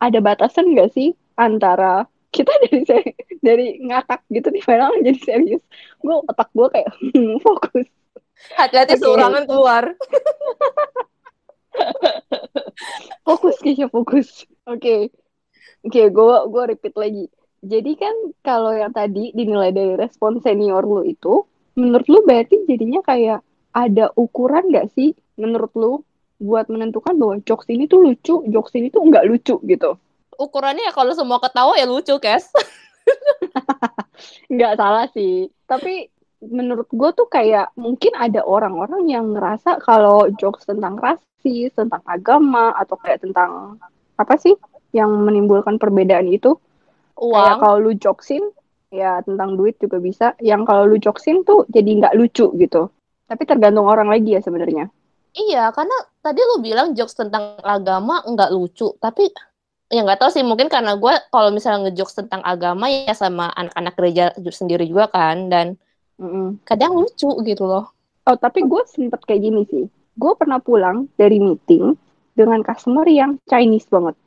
ada 0.00 0.18
batasan 0.20 0.72
nggak 0.72 0.92
sih 0.92 1.12
antara 1.36 2.08
kita 2.32 2.52
dari 2.68 2.80
se- 2.84 3.16
dari 3.40 3.66
ngakak 3.80 4.20
gitu 4.32 4.48
di 4.52 4.60
final 4.60 4.92
jadi 5.00 5.20
serius. 5.20 5.62
Gue 6.00 6.16
otak 6.26 6.50
gue 6.52 6.68
kayak 6.72 6.88
hmm, 7.12 7.40
fokus. 7.46 7.86
Hati-hati 8.56 8.96
Oke. 8.96 9.00
suhu 9.00 9.14
ruangan 9.16 9.44
keluar. 9.48 9.84
fokus 13.26 13.56
Keisha 13.64 13.88
fokus. 13.88 14.44
Oke. 14.68 15.12
Oke 15.84 16.02
gue 16.10 16.36
gue 16.50 16.62
repeat 16.76 16.94
lagi. 16.96 17.24
Jadi 17.66 17.92
kan 17.96 18.14
kalau 18.44 18.70
yang 18.76 18.92
tadi 18.92 19.32
dinilai 19.32 19.72
dari 19.72 19.96
respon 19.96 20.38
senior 20.44 20.84
lu 20.84 21.02
itu 21.02 21.48
menurut 21.76 22.06
lu 22.08 22.20
berarti 22.24 22.64
jadinya 22.68 23.00
kayak 23.04 23.40
ada 23.76 24.08
ukuran 24.16 24.72
nggak 24.72 24.88
sih 24.96 25.12
menurut 25.36 25.72
lu 25.76 25.92
buat 26.36 26.68
menentukan 26.68 27.16
bahwa 27.16 27.40
jokes 27.44 27.68
ini 27.72 27.88
tuh 27.88 28.04
lucu 28.04 28.44
jokes 28.52 28.72
ini 28.76 28.92
tuh 28.92 29.04
nggak 29.04 29.24
lucu 29.24 29.56
gitu. 29.64 29.96
Ukurannya 30.36 30.84
ya 30.84 30.92
kalau 30.92 31.16
semua 31.16 31.40
ketawa 31.40 31.72
ya 31.80 31.88
lucu, 31.88 32.12
Kes. 32.20 32.52
nggak 34.52 34.72
salah 34.76 35.08
sih. 35.16 35.48
Tapi 35.64 36.12
menurut 36.44 36.88
gue 36.92 37.10
tuh 37.16 37.28
kayak 37.32 37.72
mungkin 37.80 38.12
ada 38.12 38.44
orang-orang 38.44 39.08
yang 39.08 39.32
ngerasa 39.32 39.80
kalau 39.80 40.28
jokes 40.36 40.68
tentang 40.68 41.00
rasis 41.00 41.72
tentang 41.72 42.04
agama 42.04 42.76
atau 42.76 43.00
kayak 43.00 43.24
tentang 43.24 43.80
apa 44.20 44.36
sih 44.36 44.52
yang 44.92 45.08
menimbulkan 45.24 45.80
perbedaan 45.80 46.28
itu? 46.28 46.60
Kayak 47.16 47.56
Uang. 47.56 47.60
kalau 47.64 47.76
lu 47.80 47.92
joksin 47.96 48.44
ya 48.92 49.24
tentang 49.24 49.56
duit 49.56 49.80
juga 49.80 49.96
bisa. 49.96 50.36
Yang 50.44 50.68
kalau 50.68 50.84
lu 50.84 51.00
joksin 51.00 51.48
tuh 51.48 51.64
jadi 51.72 52.04
nggak 52.04 52.16
lucu 52.16 52.52
gitu. 52.60 52.92
Tapi 53.26 53.42
tergantung 53.48 53.88
orang 53.88 54.12
lagi 54.12 54.36
ya 54.36 54.44
sebenarnya. 54.44 54.92
Iya, 55.36 55.68
karena 55.76 55.96
tadi 56.26 56.42
lu 56.42 56.58
bilang 56.58 56.90
jokes 56.98 57.14
tentang 57.14 57.54
agama 57.62 58.26
nggak 58.26 58.50
lucu, 58.50 58.90
tapi 58.98 59.30
ya 59.86 60.02
nggak 60.02 60.18
tahu 60.18 60.30
sih 60.34 60.42
mungkin 60.42 60.66
karena 60.66 60.98
gue 60.98 61.14
kalau 61.30 61.54
misalnya 61.54 61.86
ngejokes 61.86 62.18
tentang 62.18 62.42
agama 62.42 62.90
ya 62.90 63.14
sama 63.14 63.54
anak-anak 63.54 63.94
gereja 63.94 64.24
sendiri 64.50 64.82
juga 64.90 65.06
kan 65.06 65.46
dan 65.46 65.78
Mm-mm. 66.18 66.58
kadang 66.66 66.98
lucu 66.98 67.30
gitu 67.46 67.64
loh. 67.70 67.94
oh 68.26 68.34
tapi 68.34 68.66
gue 68.66 68.82
sempet 68.90 69.22
kayak 69.22 69.46
gini 69.46 69.62
sih 69.70 69.86
gue 70.18 70.32
pernah 70.34 70.58
pulang 70.58 71.06
dari 71.14 71.38
meeting 71.38 71.94
dengan 72.34 72.66
customer 72.66 73.06
yang 73.06 73.38
Chinese 73.46 73.86
banget 73.86 74.18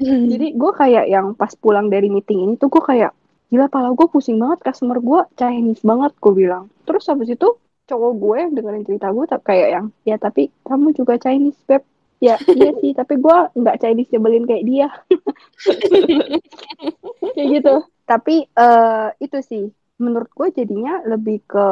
jadi 0.00 0.56
gue 0.56 0.72
kayak 0.72 1.04
yang 1.12 1.36
pas 1.36 1.52
pulang 1.52 1.92
dari 1.92 2.08
meeting 2.08 2.40
ini 2.48 2.52
tuh 2.56 2.72
gue 2.72 2.80
kayak 2.80 3.12
gila 3.52 3.68
pala 3.68 3.92
gue 3.92 4.08
pusing 4.08 4.40
banget 4.40 4.64
customer 4.64 4.98
gue 5.04 5.20
Chinese 5.36 5.84
banget 5.84 6.16
gue 6.16 6.32
bilang 6.32 6.72
terus 6.88 7.04
habis 7.12 7.28
itu 7.28 7.48
cowok 7.84 8.12
gue 8.16 8.36
yang 8.40 8.52
dengerin 8.56 8.86
cerita 8.88 9.12
gue 9.12 9.24
tak 9.28 9.42
kayak 9.44 9.68
yang 9.72 9.86
ya 10.08 10.16
tapi 10.16 10.48
kamu 10.64 10.96
juga 10.96 11.20
Chinese 11.20 11.60
beb. 11.68 11.84
Ya 12.22 12.40
iya 12.56 12.72
sih 12.80 12.96
tapi 12.96 13.20
gue 13.20 13.36
nggak 13.52 13.78
Chinese 13.84 14.10
nyebelin 14.14 14.48
kayak 14.48 14.64
dia. 14.64 14.88
Kayak 17.34 17.48
gitu. 17.60 17.74
Tapi 18.04 18.36
eh, 18.46 19.08
itu 19.20 19.38
sih 19.44 19.64
menurut 20.00 20.30
gue 20.32 20.48
jadinya 20.54 21.04
lebih 21.04 21.44
ke 21.44 21.66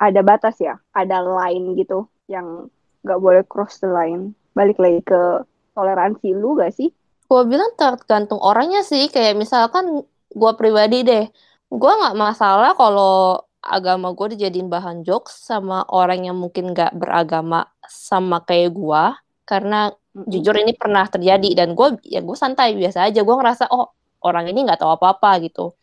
ada 0.00 0.20
batas 0.24 0.56
ya 0.62 0.80
ada 0.94 1.20
line 1.20 1.76
gitu 1.76 2.08
yang 2.30 2.70
nggak 3.02 3.20
boleh 3.20 3.42
cross 3.48 3.82
the 3.82 3.90
line. 3.90 4.36
Balik 4.54 4.78
lagi 4.78 5.02
ke 5.02 5.42
toleransi 5.74 6.36
lu 6.36 6.58
gak 6.58 6.74
sih? 6.74 6.90
Gue 7.30 7.46
bilang 7.46 7.70
tergantung 7.78 8.42
orangnya 8.42 8.82
sih, 8.82 9.06
kayak 9.06 9.38
misalkan 9.38 10.02
gue 10.30 10.52
pribadi 10.58 11.06
deh, 11.06 11.30
gue 11.70 11.92
nggak 12.02 12.18
masalah 12.18 12.74
kalau 12.74 13.46
agama 13.60 14.16
gue 14.16 14.36
dijadiin 14.36 14.72
bahan 14.72 15.04
jokes 15.04 15.36
sama 15.44 15.84
orang 15.92 16.26
yang 16.28 16.36
mungkin 16.36 16.72
nggak 16.72 16.96
beragama 16.96 17.68
sama 17.84 18.40
kayak 18.44 18.72
gue, 18.72 19.04
karena 19.44 19.92
jujur 20.10 20.56
ini 20.58 20.74
pernah 20.74 21.06
terjadi 21.06 21.54
dan 21.54 21.78
gue 21.78 22.00
ya 22.02 22.24
gue 22.24 22.36
santai 22.36 22.74
biasa 22.74 23.12
aja. 23.12 23.20
Gue 23.22 23.36
ngerasa 23.36 23.70
oh 23.70 23.92
orang 24.26 24.50
ini 24.50 24.66
nggak 24.66 24.80
tahu 24.82 24.96
apa-apa 24.96 25.44
gitu. 25.44 25.76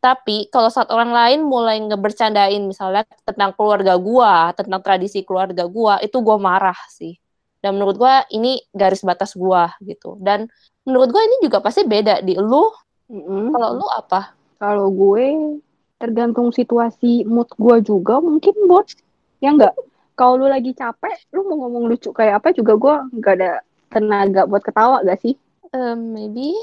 Tapi 0.00 0.52
kalau 0.52 0.68
saat 0.68 0.92
orang 0.92 1.10
lain 1.10 1.40
mulai 1.44 1.80
ngebercandain 1.80 2.60
misalnya 2.62 3.02
tentang 3.24 3.56
keluarga 3.56 3.96
gue 3.96 4.32
tentang 4.54 4.80
tradisi 4.84 5.24
keluarga 5.24 5.66
gue 5.66 5.94
itu 6.06 6.16
gue 6.20 6.36
marah 6.38 6.78
sih. 6.92 7.16
Dan 7.58 7.80
menurut 7.80 7.96
gue 7.98 8.14
ini 8.36 8.60
garis 8.70 9.02
batas 9.02 9.34
gue 9.34 9.62
gitu. 9.82 10.14
Dan 10.20 10.46
menurut 10.86 11.10
gue 11.10 11.22
ini 11.24 11.36
juga 11.42 11.58
pasti 11.64 11.82
beda 11.82 12.22
di 12.22 12.38
lu. 12.38 12.70
Mm-mm. 13.06 13.54
kalau 13.54 13.70
lu 13.78 13.86
apa? 13.86 14.34
Kalau 14.58 14.90
gue 14.90 15.26
tergantung 15.96 16.52
situasi 16.52 17.24
mood 17.24 17.48
gue 17.56 17.76
juga 17.84 18.20
mungkin 18.20 18.54
buat 18.68 18.88
ya 19.40 19.52
enggak. 19.52 19.74
Kalau 20.16 20.40
lu 20.40 20.48
lagi 20.48 20.72
capek, 20.72 21.28
lu 21.36 21.44
mau 21.44 21.68
ngomong 21.68 21.92
lucu 21.92 22.08
kayak 22.08 22.40
apa 22.40 22.56
juga 22.56 22.72
gue 22.80 22.94
nggak 23.20 23.34
ada 23.36 23.52
tenaga 23.92 24.48
buat 24.48 24.64
ketawa 24.64 25.04
gak 25.04 25.20
sih? 25.20 25.36
Um, 25.76 26.16
maybe 26.16 26.56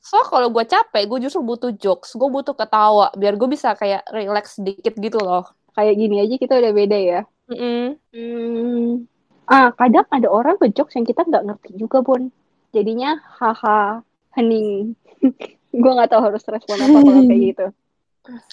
so 0.00 0.22
kalau 0.26 0.50
gue 0.50 0.62
capek 0.66 1.06
gue 1.06 1.18
justru 1.26 1.42
butuh 1.42 1.70
jokes 1.74 2.14
gue 2.18 2.28
butuh 2.28 2.52
ketawa 2.54 3.14
biar 3.14 3.38
gue 3.38 3.48
bisa 3.48 3.72
kayak 3.78 4.02
relax 4.10 4.58
sedikit 4.58 4.92
gitu 4.98 5.18
loh 5.22 5.46
Kayak 5.74 5.94
gini 5.96 6.16
aja 6.22 6.34
kita 6.36 6.54
udah 6.58 6.72
beda 6.74 6.98
ya. 6.98 7.20
Mm-mm. 7.50 7.96
Hmm. 8.14 9.06
Ah, 9.50 9.74
kadang 9.74 10.06
ada 10.10 10.28
orang 10.30 10.58
ngejokes 10.58 10.94
yang 10.98 11.06
kita 11.06 11.26
nggak 11.26 11.44
ngerti 11.46 11.70
juga, 11.78 12.02
Bon. 12.02 12.30
Jadinya 12.70 13.18
haha, 13.40 14.02
hening. 14.38 14.94
gue 15.82 15.92
nggak 15.94 16.10
tahu 16.10 16.22
harus 16.22 16.42
respon 16.46 16.78
apa 16.78 16.98
kalau 17.02 17.22
kayak 17.26 17.40
gitu. 17.54 17.66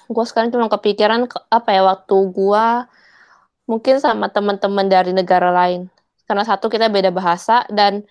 Gue 0.07 0.25
sekarang 0.25 0.49
cuma 0.49 0.71
kepikiran 0.71 1.27
ke- 1.27 1.43
apa 1.51 1.69
ya 1.75 1.83
waktu 1.83 2.15
gue 2.31 2.67
mungkin 3.67 3.99
sama 3.99 4.31
teman-teman 4.31 4.87
dari 4.87 5.11
negara 5.11 5.51
lain. 5.51 5.91
Karena 6.27 6.43
satu 6.43 6.67
kita 6.67 6.87
beda 6.91 7.11
bahasa 7.11 7.63
dan 7.71 8.03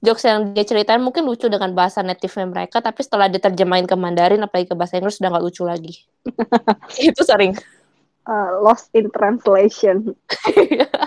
jokes 0.00 0.24
yang 0.24 0.56
dia 0.56 0.64
ceritain 0.64 1.02
mungkin 1.02 1.28
lucu 1.28 1.46
dengan 1.46 1.70
bahasa 1.76 2.00
native 2.00 2.32
mereka 2.48 2.80
tapi 2.80 3.04
setelah 3.04 3.28
diterjemahin 3.28 3.84
ke 3.84 3.94
Mandarin 3.94 4.40
apalagi 4.40 4.72
ke 4.72 4.74
bahasa 4.74 4.96
Inggris 4.96 5.20
udah 5.20 5.30
nggak 5.34 5.44
lucu 5.44 5.62
lagi. 5.66 5.94
Itu 7.10 7.22
sering. 7.22 7.54
Uh, 8.24 8.62
lost 8.62 8.88
in 8.94 9.10
translation. 9.10 10.14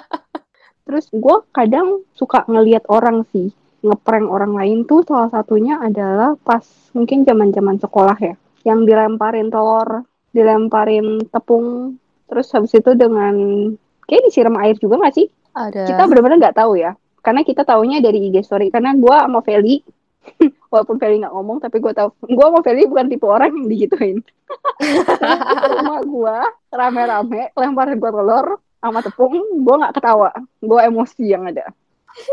Terus 0.88 1.08
gue 1.10 1.38
kadang 1.56 2.04
suka 2.14 2.44
ngelihat 2.46 2.86
orang 2.92 3.24
sih 3.32 3.56
ngeprank 3.84 4.28
orang 4.32 4.56
lain 4.56 4.88
tuh 4.88 5.04
salah 5.04 5.28
satunya 5.28 5.76
adalah 5.84 6.40
pas 6.40 6.64
mungkin 6.96 7.28
zaman-zaman 7.28 7.76
sekolah 7.84 8.16
ya, 8.16 8.36
yang 8.64 8.88
dilemparin 8.88 9.52
telur, 9.52 10.08
dilemparin 10.32 11.22
tepung, 11.30 12.00
terus 12.28 12.50
habis 12.56 12.74
itu 12.74 12.92
dengan 12.96 13.36
kayak 14.08 14.24
disiram 14.28 14.56
air 14.60 14.76
juga 14.80 15.00
gak 15.04 15.16
sih? 15.16 15.28
Ada. 15.54 15.86
Kita 15.86 16.10
benar-benar 16.10 16.38
nggak 16.42 16.58
tahu 16.58 16.82
ya. 16.82 16.98
Karena 17.24 17.46
kita 17.46 17.64
taunya 17.64 18.04
dari 18.04 18.28
IG 18.28 18.44
story. 18.44 18.68
Karena 18.74 18.92
gue 18.98 19.14
sama 19.14 19.40
Feli, 19.46 19.80
walaupun 20.74 20.98
Feli 20.98 21.22
nggak 21.22 21.34
ngomong, 21.34 21.58
tapi 21.62 21.80
gue 21.80 21.94
tahu. 21.94 22.10
Gue 22.26 22.46
sama 22.50 22.60
Feli 22.66 22.84
bukan 22.90 23.06
tipe 23.08 23.26
orang 23.30 23.54
yang 23.54 23.68
digituin. 23.70 24.18
Rumah 25.78 26.02
gue 26.04 26.38
rame-rame, 26.74 27.54
lempar 27.54 27.88
gue 27.94 28.12
telur 28.12 28.48
sama 28.84 29.00
tepung, 29.00 29.38
gue 29.40 29.76
nggak 29.80 29.94
ketawa. 29.96 30.34
Gue 30.60 30.80
emosi 30.84 31.24
yang 31.32 31.48
ada. 31.48 31.70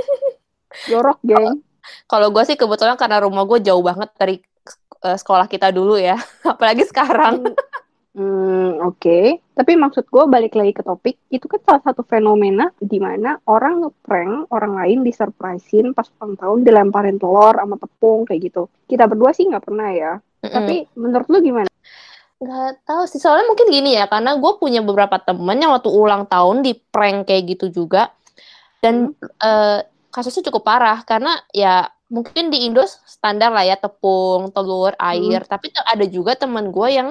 Jorok, 0.90 1.20
geng. 1.22 1.62
Kalau 2.06 2.28
gue 2.34 2.42
sih 2.46 2.58
kebetulan 2.58 2.98
karena 2.98 3.22
rumah 3.22 3.46
gue 3.46 3.58
jauh 3.62 3.82
banget 3.82 4.10
dari 4.18 4.36
uh, 5.04 5.16
sekolah 5.16 5.46
kita 5.48 5.72
dulu 5.72 5.96
ya. 5.96 6.16
Apalagi 6.52 6.84
sekarang. 6.86 7.56
Hmm, 8.10 8.82
oke. 8.82 8.98
Okay. 8.98 9.38
Tapi 9.54 9.78
maksud 9.78 10.08
gue 10.10 10.24
balik 10.26 10.58
lagi 10.58 10.74
ke 10.74 10.82
topik, 10.82 11.16
itu 11.30 11.46
kan 11.46 11.60
salah 11.62 11.82
satu 11.84 12.02
fenomena 12.02 12.74
di 12.80 12.98
mana 12.98 13.38
orang 13.46 13.86
ngeprank 13.86 14.50
orang 14.50 14.72
lain 14.74 14.98
disurprisein 15.06 15.94
pas 15.94 16.10
ulang 16.18 16.34
tahun 16.34 16.58
dilemparin 16.66 17.20
telur 17.22 17.54
sama 17.54 17.76
tepung 17.78 18.26
kayak 18.26 18.50
gitu. 18.50 18.66
Kita 18.90 19.06
berdua 19.06 19.30
sih 19.30 19.46
nggak 19.46 19.62
pernah 19.62 19.88
ya. 19.94 20.12
Mm-mm. 20.42 20.54
Tapi 20.56 20.74
menurut 20.96 21.26
lu 21.28 21.38
gimana? 21.44 21.70
Gak 22.40 22.88
tahu 22.88 23.04
sih, 23.04 23.20
soalnya 23.20 23.52
mungkin 23.52 23.68
gini 23.68 24.00
ya, 24.00 24.08
karena 24.08 24.32
gue 24.40 24.52
punya 24.56 24.80
beberapa 24.80 25.20
temen 25.20 25.60
yang 25.60 25.76
waktu 25.76 25.92
ulang 25.92 26.24
tahun 26.24 26.64
di 26.64 26.72
prank 26.72 27.28
kayak 27.28 27.52
gitu 27.52 27.68
juga. 27.68 28.16
Dan 28.80 29.12
hmm. 29.12 29.36
uh, 29.44 29.84
kasusnya 30.08 30.48
cukup 30.48 30.64
parah, 30.64 31.04
karena 31.04 31.36
ya 31.52 31.92
mungkin 32.10 32.50
di 32.50 32.66
Indo 32.66 32.82
standar 32.84 33.54
lah 33.54 33.64
ya, 33.64 33.78
tepung, 33.78 34.50
telur, 34.50 34.92
air. 34.98 35.46
Hmm. 35.46 35.50
Tapi 35.50 35.72
ada 35.72 36.04
juga 36.10 36.34
temen 36.34 36.74
gue 36.74 36.88
yang 36.90 37.08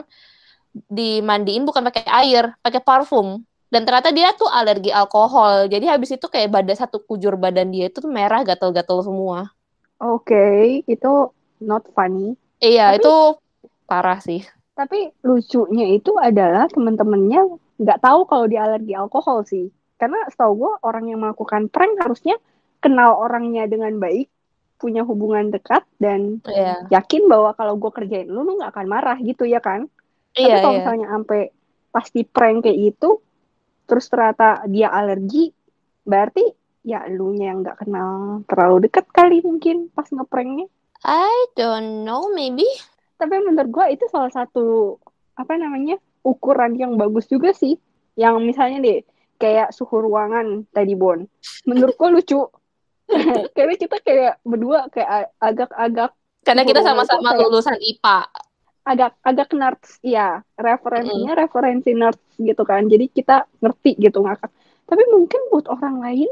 dimandiin 0.91 1.65
bukan 1.65 1.81
pakai 1.87 2.05
air, 2.05 2.53
pakai 2.61 2.83
parfum. 2.83 3.41
Dan 3.69 3.85
ternyata 3.85 4.09
dia 4.11 4.33
tuh 4.35 4.49
alergi 4.49 4.91
alkohol. 4.91 5.71
Jadi 5.71 5.85
habis 5.87 6.13
itu 6.13 6.25
kayak 6.27 6.51
badan 6.51 6.77
satu 6.77 7.01
kujur 7.05 7.37
badan 7.39 7.71
dia 7.71 7.87
itu 7.87 8.01
tuh 8.01 8.11
merah 8.11 8.43
gatal-gatal 8.43 9.01
semua. 9.05 9.53
Oke, 9.99 10.33
okay, 10.33 10.59
itu 10.89 11.11
not 11.61 11.85
funny. 11.93 12.33
Iya, 12.59 12.95
tapi, 12.95 12.97
itu 13.03 13.13
parah 13.85 14.19
sih. 14.19 14.41
Tapi 14.73 15.11
lucunya 15.21 15.95
itu 15.95 16.15
adalah 16.17 16.65
temen-temennya 16.71 17.45
nggak 17.79 17.99
tahu 18.03 18.25
kalau 18.27 18.45
dia 18.49 18.65
alergi 18.65 18.93
alkohol 18.97 19.45
sih. 19.45 19.69
Karena 19.99 20.23
setahu 20.31 20.65
gue 20.65 20.71
orang 20.81 21.11
yang 21.11 21.19
melakukan 21.21 21.67
prank 21.67 21.99
harusnya 21.99 22.39
kenal 22.79 23.19
orangnya 23.19 23.67
dengan 23.67 23.99
baik, 23.99 24.31
punya 24.79 25.03
hubungan 25.03 25.51
dekat 25.51 25.83
dan 25.99 26.39
yeah. 26.47 26.87
yakin 26.87 27.27
bahwa 27.27 27.51
kalau 27.53 27.75
gue 27.75 27.91
kerjain 27.91 28.31
lu, 28.31 28.47
lu 28.47 28.57
nggak 28.57 28.71
akan 28.71 28.87
marah 28.87 29.19
gitu 29.19 29.43
ya 29.43 29.59
kan? 29.59 29.91
Tapi 30.31 30.47
iya, 30.47 30.63
kalau 30.63 30.71
iya. 30.71 30.79
misalnya 30.79 31.07
sampai 31.11 31.41
pasti 31.91 32.21
prank 32.23 32.63
kayak 32.63 32.95
itu, 32.95 33.19
terus 33.83 34.07
ternyata 34.07 34.63
dia 34.71 34.87
alergi, 34.87 35.51
berarti 36.07 36.47
ya 36.87 37.03
lu 37.11 37.35
yang 37.35 37.59
nggak 37.59 37.83
kenal 37.83 38.41
terlalu 38.47 38.87
dekat 38.87 39.05
kali 39.11 39.43
mungkin 39.43 39.91
pas 39.91 40.07
ngepranknya. 40.07 40.71
I 41.03 41.35
don't 41.59 42.07
know, 42.07 42.31
maybe. 42.31 42.67
Tapi 43.19 43.35
menurut 43.43 43.71
gue 43.71 43.85
itu 43.99 44.05
salah 44.07 44.31
satu 44.31 44.95
apa 45.35 45.55
namanya 45.59 45.99
ukuran 46.23 46.75
yang 46.79 46.95
bagus 46.95 47.27
juga 47.27 47.51
sih. 47.51 47.75
Yang 48.15 48.35
misalnya 48.43 48.77
deh 48.83 48.99
kayak 49.39 49.71
suhu 49.71 50.03
ruangan 50.03 50.67
tadi 50.71 50.95
Bon. 50.95 51.23
Menurut 51.67 51.95
gue 51.95 52.09
lucu. 52.19 52.39
Karena 53.57 53.75
kita 53.75 53.97
kayak 54.01 54.41
berdua 54.45 54.87
kayak 54.93 55.33
agak-agak 55.41 56.13
karena 56.39 56.63
kita 56.63 56.81
sama-sama 56.81 57.35
lulusan 57.35 57.75
IPA 57.77 58.25
agak 58.89 59.11
agak 59.21 59.49
nerds 59.53 60.01
ya 60.01 60.41
referensinya 60.57 61.37
mm. 61.37 61.39
referensi 61.45 61.91
nerds 61.93 62.25
gitu 62.41 62.63
kan. 62.65 62.89
Jadi 62.89 63.11
kita 63.13 63.45
ngerti 63.61 63.99
gitu 64.01 64.25
ngakak. 64.25 64.49
Tapi 64.89 65.03
mungkin 65.13 65.41
buat 65.53 65.69
orang 65.69 66.01
lain 66.01 66.29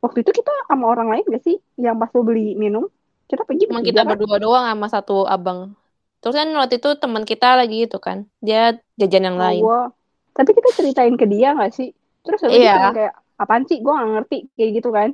waktu 0.00 0.24
itu 0.24 0.40
kita 0.40 0.48
sama 0.70 0.88
orang 0.88 1.12
lain 1.12 1.24
gak 1.28 1.44
sih 1.44 1.60
yang 1.76 2.00
pas 2.00 2.08
beli 2.08 2.56
minum? 2.56 2.88
Kita 3.28 3.44
pergi 3.44 3.68
Emang 3.68 3.84
kita 3.84 4.08
kan? 4.08 4.16
berdua 4.16 4.40
doang 4.40 4.64
sama 4.64 4.88
satu 4.88 5.28
abang. 5.28 5.76
Terus 6.24 6.34
kan 6.34 6.48
waktu 6.56 6.80
itu 6.80 6.96
teman 6.96 7.28
kita 7.28 7.60
lagi 7.60 7.84
itu 7.84 7.98
kan. 8.00 8.24
Dia 8.40 8.80
jajan 8.96 9.28
yang 9.28 9.36
oh, 9.36 9.42
lain. 9.44 9.62
Wow. 9.64 9.86
tapi 10.32 10.54
kita 10.54 10.70
ceritain 10.70 11.18
ke 11.18 11.26
dia 11.28 11.52
gak 11.52 11.74
sih? 11.76 11.92
Terus 12.24 12.40
iya. 12.48 12.94
kayak 12.94 13.14
apaan 13.36 13.68
sih? 13.68 13.84
Gue 13.84 13.92
gak 13.92 14.08
ngerti 14.16 14.38
kayak 14.56 14.70
gitu 14.80 14.88
kan 14.94 15.12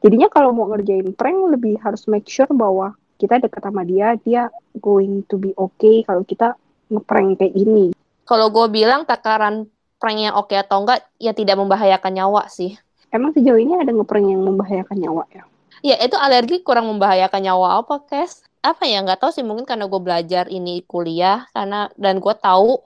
jadinya 0.00 0.28
kalau 0.32 0.52
mau 0.52 0.68
ngerjain 0.72 1.12
prank 1.16 1.38
lebih 1.52 1.80
harus 1.80 2.04
make 2.10 2.28
sure 2.28 2.50
bahwa 2.50 2.96
kita 3.20 3.36
dekat 3.36 3.60
sama 3.60 3.84
dia 3.84 4.16
dia 4.24 4.48
going 4.80 5.22
to 5.28 5.36
be 5.36 5.52
okay 5.60 6.02
kalau 6.04 6.24
kita 6.24 6.56
ngeprank 6.88 7.38
kayak 7.38 7.54
ini 7.54 7.92
kalau 8.30 8.46
gue 8.46 8.66
bilang 8.70 9.02
takaran 9.02 9.66
pranknya 10.00 10.32
oke 10.32 10.54
okay 10.54 10.62
atau 10.62 10.86
enggak 10.86 11.04
ya 11.20 11.36
tidak 11.36 11.60
membahayakan 11.60 12.14
nyawa 12.16 12.48
sih. 12.48 12.78
Emang 13.12 13.36
sejauh 13.36 13.60
ini 13.60 13.76
ada 13.76 13.92
ngeprank 13.92 14.26
yang 14.32 14.42
membahayakan 14.46 14.96
nyawa 14.96 15.28
ya? 15.34 15.42
Ya 15.82 15.96
itu 16.00 16.16
alergi 16.16 16.64
kurang 16.64 16.88
membahayakan 16.88 17.42
nyawa 17.42 17.84
apa 17.84 18.06
kes? 18.08 18.46
Apa 18.64 18.88
ya? 18.88 19.04
Nggak 19.04 19.20
tahu 19.20 19.30
sih 19.34 19.44
mungkin 19.44 19.68
karena 19.68 19.90
gue 19.90 20.00
belajar 20.00 20.48
ini 20.48 20.86
kuliah 20.88 21.44
karena 21.52 21.92
dan 22.00 22.22
gue 22.22 22.34
tahu 22.38 22.80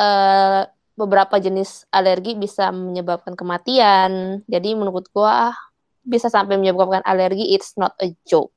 uh, 0.00 0.62
beberapa 0.96 1.36
jenis 1.36 1.84
alergi 1.92 2.34
bisa 2.34 2.72
menyebabkan 2.72 3.36
kematian. 3.36 4.40
Jadi 4.48 4.74
menurut 4.74 5.06
gue 5.12 5.28
ah, 5.28 5.54
bisa 6.06 6.30
sampai 6.30 6.54
menyebabkan 6.56 7.02
alergi 7.02 7.52
it's 7.52 7.74
not 7.74 7.92
a 7.98 8.14
joke 8.22 8.54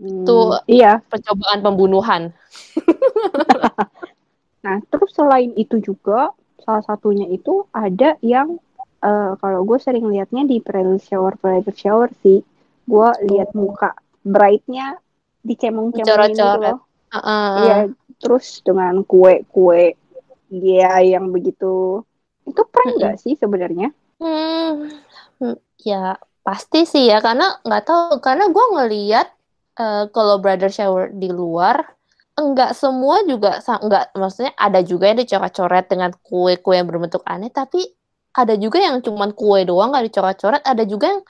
Hmm, 0.00 0.24
itu 0.24 0.36
iya. 0.64 1.04
percobaan 1.12 1.60
pembunuhan. 1.60 2.32
nah, 4.64 4.80
terus 4.88 5.12
selain 5.12 5.52
itu 5.60 5.76
juga 5.84 6.32
salah 6.64 6.80
satunya 6.88 7.28
itu 7.28 7.68
ada 7.68 8.16
yang 8.24 8.56
uh, 9.04 9.36
kalau 9.36 9.60
gue 9.68 9.76
sering 9.76 10.08
liatnya 10.08 10.48
di 10.48 10.64
private 10.64 11.04
shower 11.04 11.36
private 11.36 11.76
shower 11.76 12.08
sih, 12.24 12.40
gue 12.88 13.08
lihat 13.28 13.52
oh. 13.52 13.68
muka 13.68 13.92
brightnya 14.24 14.96
dicemong-cemongin 15.44 16.32
gitu 16.32 16.48
loh. 16.64 16.80
Uh 17.12 17.20
Iya, 17.60 17.76
terus 18.16 18.64
dengan 18.64 19.04
kue-kue 19.04 20.00
dia 20.48 20.96
yang 21.04 21.28
begitu 21.28 22.00
itu 22.48 22.62
prank 22.72 22.96
nggak 22.96 23.14
-hmm. 23.20 23.24
sih 23.28 23.34
sebenarnya? 23.36 23.92
Hmm, 24.16 24.88
ya 25.84 26.16
pasti 26.40 26.88
sih 26.88 27.08
ya 27.08 27.20
karena 27.20 27.60
nggak 27.62 27.84
tahu 27.84 28.18
karena 28.24 28.48
gue 28.48 28.64
ngeliat 28.76 29.28
uh, 29.76 30.04
kalau 30.10 30.40
brother 30.40 30.72
shower 30.72 31.12
di 31.12 31.28
luar 31.28 31.84
enggak 32.40 32.72
semua 32.72 33.20
juga 33.28 33.60
enggak 33.60 34.16
maksudnya 34.16 34.52
ada 34.56 34.80
juga 34.80 35.12
yang 35.12 35.18
dicoret-coret 35.20 35.86
dengan 35.92 36.10
kue-kue 36.24 36.74
yang 36.80 36.88
berbentuk 36.88 37.20
aneh 37.28 37.52
tapi 37.52 37.84
ada 38.32 38.54
juga 38.56 38.80
yang 38.80 39.04
cuman 39.04 39.36
kue 39.36 39.66
doang 39.68 39.92
nggak 39.92 40.08
dicoret-coret 40.08 40.62
ada 40.64 40.84
juga 40.88 41.12
yang 41.12 41.22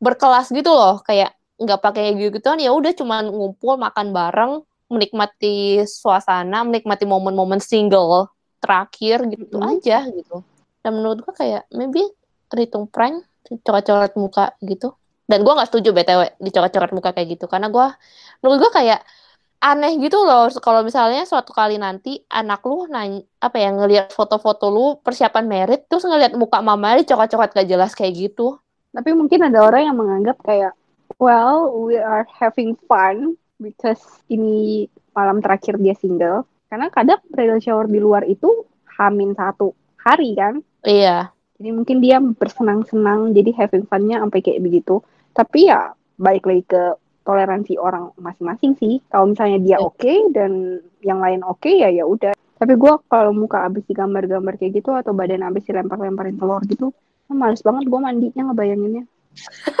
berkelas 0.00 0.48
gitu 0.54 0.70
loh 0.72 1.04
kayak 1.04 1.36
nggak 1.60 1.80
pakai 1.82 2.16
gitu 2.18 2.40
gituan 2.40 2.58
ya 2.58 2.74
udah 2.74 2.92
cuman 2.96 3.30
ngumpul 3.30 3.78
makan 3.78 4.10
bareng 4.10 4.52
menikmati 4.90 5.82
suasana 5.86 6.66
menikmati 6.66 7.06
momen-momen 7.06 7.62
single 7.62 8.30
terakhir 8.58 9.22
gitu 9.30 9.60
mm. 9.60 9.70
aja 9.76 10.08
gitu 10.08 10.42
dan 10.82 10.90
menurut 10.98 11.22
gua 11.22 11.34
kayak 11.36 11.62
maybe 11.70 12.02
terhitung 12.50 12.90
prank 12.90 13.22
coret-coret 13.64 14.14
muka 14.16 14.56
gitu. 14.64 14.96
Dan 15.24 15.40
gue 15.40 15.52
nggak 15.56 15.68
setuju 15.72 15.96
btw 15.96 16.20
dicoret-coret 16.40 16.92
muka 16.92 17.10
kayak 17.16 17.36
gitu. 17.36 17.44
Karena 17.48 17.68
gue 17.72 17.86
menurut 18.44 18.68
gue 18.68 18.70
kayak 18.72 19.00
aneh 19.64 19.96
gitu 20.00 20.20
loh. 20.20 20.48
Kalau 20.60 20.84
misalnya 20.84 21.24
suatu 21.24 21.56
kali 21.56 21.80
nanti 21.80 22.20
anak 22.28 22.60
lu 22.68 22.84
nanya 22.88 23.24
apa 23.40 23.56
ya 23.56 23.72
ngelihat 23.72 24.12
foto-foto 24.12 24.68
lu 24.68 24.86
persiapan 25.00 25.44
merit 25.48 25.88
terus 25.88 26.04
ngelihat 26.04 26.36
muka 26.36 26.60
mama 26.60 27.00
dicoret-coret 27.00 27.56
gak 27.56 27.68
jelas 27.68 27.96
kayak 27.96 28.12
gitu. 28.28 28.60
Tapi 28.94 29.10
mungkin 29.16 29.48
ada 29.48 29.64
orang 29.64 29.88
yang 29.88 29.96
menganggap 29.96 30.38
kayak 30.44 30.72
well 31.16 31.72
we 31.88 31.96
are 31.96 32.28
having 32.28 32.76
fun 32.84 33.34
because 33.56 34.00
ini 34.28 34.86
malam 35.16 35.40
terakhir 35.40 35.80
dia 35.80 35.96
single. 35.96 36.44
Karena 36.68 36.92
kadang 36.92 37.22
bridal 37.32 37.60
shower 37.62 37.88
di 37.88 38.02
luar 38.02 38.28
itu 38.28 38.66
hamin 39.00 39.32
satu 39.32 39.72
hari 39.96 40.36
kan? 40.36 40.60
Iya 40.84 41.33
jadi 41.64 41.72
mungkin 41.72 42.04
dia 42.04 42.20
bersenang-senang 42.20 43.32
jadi 43.32 43.56
having 43.56 43.88
fun-nya 43.88 44.20
sampai 44.20 44.44
kayak 44.44 44.60
begitu. 44.60 45.00
Tapi 45.32 45.72
ya 45.72 45.96
balik 46.20 46.44
lagi 46.44 46.60
ke 46.68 46.92
toleransi 47.24 47.80
orang 47.80 48.12
masing-masing 48.20 48.76
sih. 48.76 49.00
Kalau 49.08 49.32
misalnya 49.32 49.64
dia 49.64 49.70
iya. 49.72 49.76
oke 49.80 49.96
okay, 49.96 50.28
dan 50.36 50.84
yang 51.00 51.24
lain 51.24 51.40
oke 51.40 51.64
okay, 51.64 51.80
ya 51.80 51.88
ya 51.88 52.04
udah. 52.04 52.36
Tapi 52.60 52.76
gue 52.76 52.92
kalau 53.08 53.32
muka 53.32 53.64
abis 53.64 53.80
digambar-gambar 53.88 54.60
kayak 54.60 54.84
gitu 54.84 54.92
atau 54.92 55.16
badan 55.16 55.40
abis 55.40 55.64
dilempar-lemparin 55.64 56.36
telur 56.36 56.60
gitu 56.68 56.92
males 57.32 57.64
banget 57.64 57.88
gue 57.88 57.96
mandinya 57.96 58.52
ngebayanginnya. 58.52 59.04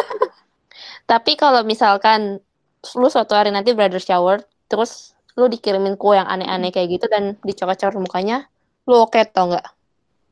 Tapi 1.12 1.36
kalau 1.36 1.68
misalkan 1.68 2.40
lu 2.96 3.08
suatu 3.12 3.36
hari 3.36 3.52
nanti 3.52 3.76
brother 3.76 4.00
shower 4.00 4.40
terus 4.72 5.12
lu 5.36 5.52
dikirimin 5.52 6.00
kue 6.00 6.16
yang 6.16 6.24
aneh-aneh 6.32 6.72
kayak 6.72 6.96
gitu 6.96 7.12
dan 7.12 7.36
dicokot-cokot 7.44 8.00
mukanya 8.00 8.48
lu 8.88 9.04
oke 9.04 9.12
okay, 9.12 9.28
tau 9.28 9.52
nggak 9.52 9.83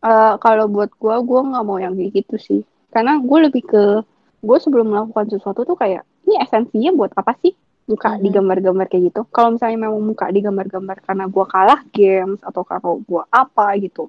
uh, 0.03 0.35
kalau 0.39 0.67
buat 0.69 0.91
gue 0.95 1.15
gue 1.23 1.41
nggak 1.49 1.65
mau 1.65 1.79
yang 1.79 1.95
kayak 1.97 2.13
gitu 2.23 2.37
sih 2.39 2.61
karena 2.93 3.19
gue 3.23 3.39
lebih 3.49 3.63
ke 3.65 3.85
gue 4.43 4.59
sebelum 4.59 4.91
melakukan 4.91 5.31
sesuatu 5.31 5.63
tuh 5.63 5.79
kayak 5.79 6.03
ini 6.27 6.39
esensinya 6.43 6.91
buat 6.95 7.13
apa 7.15 7.35
sih 7.41 7.55
muka 7.87 8.15
hmm. 8.15 8.23
digambar-gambar 8.23 8.87
kayak 8.87 9.15
gitu 9.15 9.21
kalau 9.35 9.55
misalnya 9.55 9.89
memang 9.89 10.03
muka 10.03 10.31
digambar-gambar 10.31 10.97
karena 11.03 11.25
gue 11.27 11.45
kalah 11.51 11.81
games 11.91 12.41
atau 12.43 12.63
kalau 12.63 13.03
gue 13.03 13.23
apa 13.31 13.75
gitu 13.81 14.07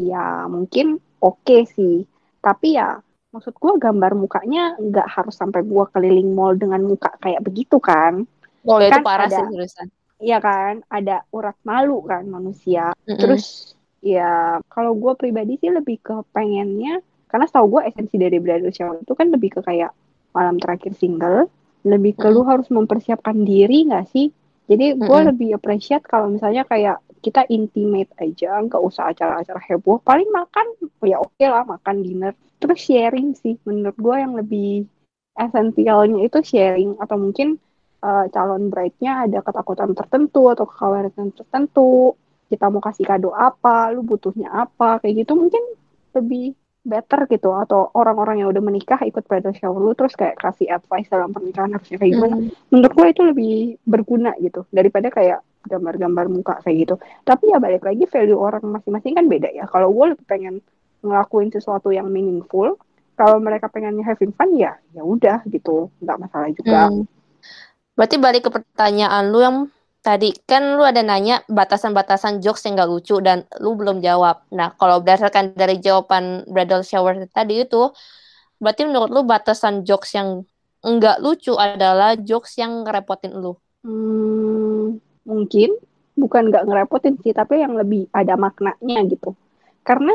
ya 0.00 0.48
mungkin 0.48 0.96
oke 1.20 1.42
okay 1.44 1.68
sih 1.68 2.08
Tapi 2.42 2.74
ya 2.74 2.98
maksud 3.30 3.54
gue 3.54 3.72
gambar 3.78 4.18
mukanya 4.18 4.74
nggak 4.76 5.08
harus 5.08 5.38
sampai 5.38 5.62
gue 5.62 5.84
keliling 5.94 6.34
mall 6.34 6.58
dengan 6.58 6.82
muka 6.82 7.14
kayak 7.22 7.40
begitu 7.46 7.78
kan. 7.78 8.26
Oh, 8.66 8.82
ya 8.82 8.90
itu 8.90 8.98
Kan 8.98 9.06
parah 9.06 9.30
ada- 9.30 9.38
sih 9.38 9.46
seriusan. 9.46 9.86
Iya 10.22 10.38
kan, 10.38 10.86
ada 10.86 11.26
urat 11.34 11.54
malu 11.66 12.02
kan 12.06 12.22
manusia. 12.26 12.94
Mm-mm. 13.06 13.18
Terus 13.18 13.74
ya 14.02 14.58
kalau 14.74 14.92
gue 15.02 15.12
pribadi 15.20 15.52
sih 15.62 15.70
lebih 15.70 15.96
ke 16.06 16.14
pengennya 16.34 17.00
karena 17.30 17.44
setahu 17.48 17.66
gue 17.78 17.82
esensi 17.88 18.16
dari 18.20 18.36
bridal 18.42 18.72
shower 18.74 19.00
itu 19.04 19.12
kan 19.16 19.26
lebih 19.34 19.50
ke 19.56 19.60
kayak 19.64 19.90
malam 20.36 20.56
terakhir 20.62 20.92
single, 21.00 21.48
lebih 21.86 22.12
ke 22.20 22.26
Mm. 22.26 22.34
lu 22.34 22.42
harus 22.44 22.68
mempersiapkan 22.72 23.36
diri 23.44 23.88
nggak 23.88 24.06
sih? 24.12 24.26
Jadi 24.70 24.86
gue 24.96 25.18
Mm-mm. 25.18 25.28
lebih 25.32 25.48
appreciate 25.56 26.04
kalau 26.04 26.28
misalnya 26.34 26.62
kayak 26.68 27.00
kita 27.24 27.46
intimate 27.48 28.10
aja, 28.18 28.60
nggak 28.64 28.82
usah 28.88 29.12
acara-acara 29.12 29.60
heboh. 29.68 29.98
Paling 30.08 30.28
makan 30.38 30.66
ya 31.06 31.16
oke 31.24 31.44
lah 31.46 31.64
makan 31.64 31.96
dinner. 32.04 32.32
Terus 32.60 32.78
sharing 32.86 33.32
sih 33.38 33.54
menurut 33.68 33.96
gue 33.96 34.16
yang 34.18 34.32
lebih 34.40 34.86
esensialnya 35.36 36.18
itu 36.28 36.38
sharing 36.44 36.90
atau 37.02 37.16
mungkin 37.24 37.48
eh, 38.04 38.24
calon 38.34 38.62
bride-nya 38.72 39.12
ada 39.28 39.38
ketakutan 39.46 39.90
tertentu 39.98 40.40
atau 40.52 40.64
kekhawatiran 40.70 41.30
tertentu 41.38 42.16
kita 42.52 42.68
mau 42.68 42.84
kasih 42.84 43.08
kado 43.08 43.32
apa 43.32 43.88
lu 43.96 44.04
butuhnya 44.04 44.52
apa 44.52 45.00
kayak 45.00 45.24
gitu 45.24 45.32
mungkin 45.32 45.64
lebih 46.12 46.52
better 46.84 47.30
gitu. 47.30 47.54
Atau 47.54 47.94
orang-orang 47.96 48.42
yang 48.44 48.48
udah 48.52 48.60
menikah 48.60 49.00
ikut 49.06 49.24
bridal 49.24 49.54
shower 49.56 49.80
lu 49.80 49.94
terus 49.96 50.12
kayak 50.18 50.36
kasih 50.36 50.68
advice 50.68 51.08
dalam 51.08 51.32
pernikahan 51.32 51.72
harusnya 51.72 51.96
kayak 51.96 52.12
gimana 52.18 52.36
Mm. 52.42 52.50
menurut 52.74 52.92
gue 52.92 53.06
itu 53.08 53.22
lebih 53.22 53.54
berguna 53.86 54.30
gitu 54.42 54.66
daripada 54.74 55.08
kayak 55.08 55.40
gambar-gambar 55.70 56.26
muka 56.28 56.54
kayak 56.66 56.76
gitu. 56.84 56.94
Tapi 57.22 57.54
ya 57.54 57.58
balik 57.62 57.86
lagi 57.86 58.04
value 58.04 58.36
orang 58.38 58.62
masing-masing 58.66 59.14
kan 59.14 59.26
beda 59.30 59.48
ya. 59.54 59.64
Kalau 59.70 59.94
gue 59.94 60.06
lebih 60.12 60.26
pengen 60.26 60.58
ngelakuin 61.02 61.50
sesuatu 61.54 61.94
yang 61.94 62.10
meaningful 62.10 62.78
kalau 63.14 63.38
mereka 63.38 63.70
pengennya 63.70 64.02
having 64.02 64.34
fun 64.34 64.50
ya 64.58 64.74
ya 64.90 65.06
udah 65.06 65.46
gitu. 65.46 65.88
Nggak 66.02 66.18
masalah 66.18 66.50
juga. 66.50 66.90
Hmm. 66.90 67.06
Berarti 67.94 68.16
balik 68.18 68.42
ke 68.48 68.50
pertanyaan 68.50 69.30
lu 69.30 69.38
yang 69.38 69.56
tadi 70.02 70.34
kan 70.44 70.74
lu 70.74 70.82
ada 70.82 71.00
nanya 71.00 71.46
batasan-batasan 71.46 72.42
jokes 72.42 72.66
yang 72.66 72.74
gak 72.74 72.90
lucu 72.90 73.22
dan 73.22 73.46
lu 73.62 73.78
belum 73.78 74.02
jawab. 74.02 74.42
Nah, 74.50 74.74
kalau 74.74 74.98
berdasarkan 74.98 75.54
dari 75.54 75.78
jawaban 75.78 76.42
bridal 76.50 76.82
shower 76.82 77.22
tadi 77.30 77.62
itu, 77.62 77.94
berarti 78.58 78.82
menurut 78.82 79.10
lu 79.14 79.22
batasan 79.22 79.86
jokes 79.86 80.18
yang 80.18 80.42
enggak 80.82 81.22
lucu 81.22 81.54
adalah 81.54 82.18
jokes 82.18 82.58
yang 82.58 82.82
ngerepotin 82.82 83.38
lu. 83.38 83.54
Hmm, 83.86 84.98
mungkin 85.22 85.78
bukan 86.18 86.50
nggak 86.50 86.66
ngerepotin 86.66 87.14
sih, 87.22 87.30
tapi 87.30 87.62
yang 87.62 87.78
lebih 87.78 88.10
ada 88.10 88.34
maknanya 88.34 89.06
gitu. 89.06 89.38
Karena 89.86 90.14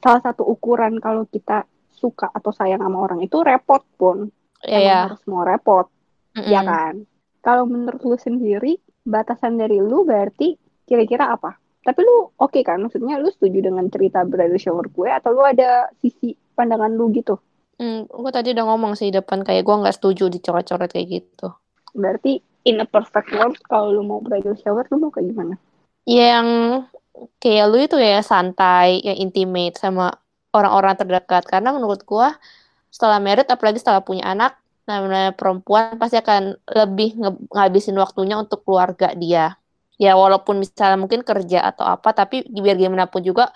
salah 0.00 0.24
satu 0.24 0.48
ukuran 0.48 0.96
kalau 0.96 1.28
kita 1.28 1.68
suka 1.92 2.32
atau 2.32 2.52
sayang 2.56 2.80
sama 2.80 3.04
orang 3.04 3.20
itu 3.20 3.36
repot 3.44 3.84
pun. 4.00 4.32
Iya. 4.60 5.08
harus 5.08 5.24
mau 5.24 5.40
repot, 5.40 5.88
Mm-mm. 6.36 6.52
ya 6.52 6.60
kan? 6.60 7.04
Kalau 7.40 7.64
menurut 7.64 8.00
lu 8.04 8.16
sendiri, 8.20 8.76
batasan 9.04 9.56
dari 9.56 9.80
lu 9.80 10.04
berarti 10.04 10.56
kira-kira 10.84 11.32
apa? 11.32 11.56
Tapi 11.80 12.00
lu 12.04 12.28
oke 12.36 12.60
kan? 12.60 12.80
Maksudnya 12.84 13.16
lu 13.16 13.32
setuju 13.32 13.72
dengan 13.72 13.88
cerita 13.88 14.24
bridal 14.26 14.60
shower 14.60 14.86
gue 14.92 15.08
atau 15.08 15.32
lu 15.32 15.42
ada 15.44 15.88
sisi 16.00 16.36
pandangan 16.52 16.92
lu 16.92 17.08
gitu? 17.14 17.40
Hmm, 17.80 18.04
gue 18.04 18.30
tadi 18.32 18.52
udah 18.52 18.64
ngomong 18.68 18.92
sih 18.92 19.08
di 19.08 19.16
depan 19.16 19.40
kayak 19.40 19.64
gue 19.64 19.80
nggak 19.80 19.96
setuju 19.96 20.28
dicoret-coret 20.28 20.92
kayak 20.92 21.08
gitu. 21.08 21.48
Berarti 21.96 22.44
in 22.68 22.84
a 22.84 22.86
perfect 22.86 23.32
world 23.32 23.56
kalau 23.64 23.96
lu 23.96 24.04
mau 24.04 24.20
bridal 24.20 24.52
shower 24.60 24.84
lu 24.92 25.00
mau 25.00 25.08
kayak 25.08 25.32
gimana? 25.32 25.54
Yang 26.04 26.48
kayak 27.40 27.66
lu 27.72 27.78
itu 27.80 27.96
ya 27.96 28.20
santai, 28.20 29.00
yang 29.00 29.16
intimate 29.16 29.80
sama 29.80 30.12
orang-orang 30.52 31.00
terdekat. 31.00 31.48
Karena 31.48 31.72
menurut 31.72 32.04
gua 32.04 32.36
setelah 32.92 33.16
married, 33.22 33.48
apalagi 33.48 33.80
setelah 33.80 34.04
punya 34.04 34.28
anak, 34.28 34.60
namanya 34.90 35.30
perempuan 35.38 35.94
pasti 36.00 36.18
akan 36.18 36.58
lebih 36.66 37.08
nge- 37.22 37.42
ngabisin 37.54 37.96
waktunya 38.02 38.36
untuk 38.42 38.66
keluarga 38.66 39.14
dia. 39.14 39.54
Ya 40.00 40.16
walaupun 40.16 40.58
misalnya 40.62 40.98
mungkin 40.98 41.22
kerja 41.22 41.58
atau 41.70 41.84
apa, 41.84 42.10
tapi 42.16 42.42
biar 42.48 42.76
gimana 42.80 43.06
pun 43.06 43.20
juga 43.22 43.52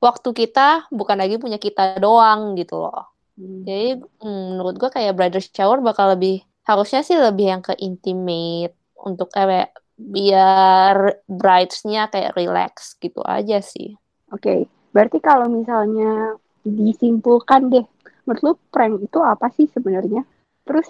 waktu 0.00 0.28
kita 0.32 0.88
bukan 0.92 1.16
lagi 1.18 1.36
punya 1.42 1.58
kita 1.60 1.98
doang 2.00 2.54
gitu 2.56 2.80
loh. 2.86 3.12
Hmm. 3.36 3.66
Jadi 3.66 4.00
mm, 4.00 4.44
menurut 4.56 4.74
gua 4.80 4.90
kayak 4.92 5.12
bridal 5.16 5.42
shower 5.42 5.78
bakal 5.84 6.14
lebih 6.14 6.44
harusnya 6.66 7.00
sih 7.06 7.16
lebih 7.18 7.46
yang 7.52 7.62
ke 7.62 7.74
intimate 7.78 8.74
untuk 8.98 9.30
kayak 9.30 9.70
biar 9.96 11.24
brides-nya 11.24 12.12
kayak 12.12 12.36
relax 12.36 12.96
gitu 13.00 13.24
aja 13.24 13.62
sih. 13.64 13.96
Oke, 14.34 14.68
berarti 14.92 15.18
kalau 15.22 15.48
misalnya 15.48 16.36
disimpulkan 16.66 17.70
deh, 17.70 17.86
menurut 18.26 18.40
lu 18.42 18.52
prank 18.74 18.98
itu 19.00 19.18
apa 19.22 19.46
sih 19.54 19.70
sebenarnya? 19.70 20.26
Terus 20.66 20.88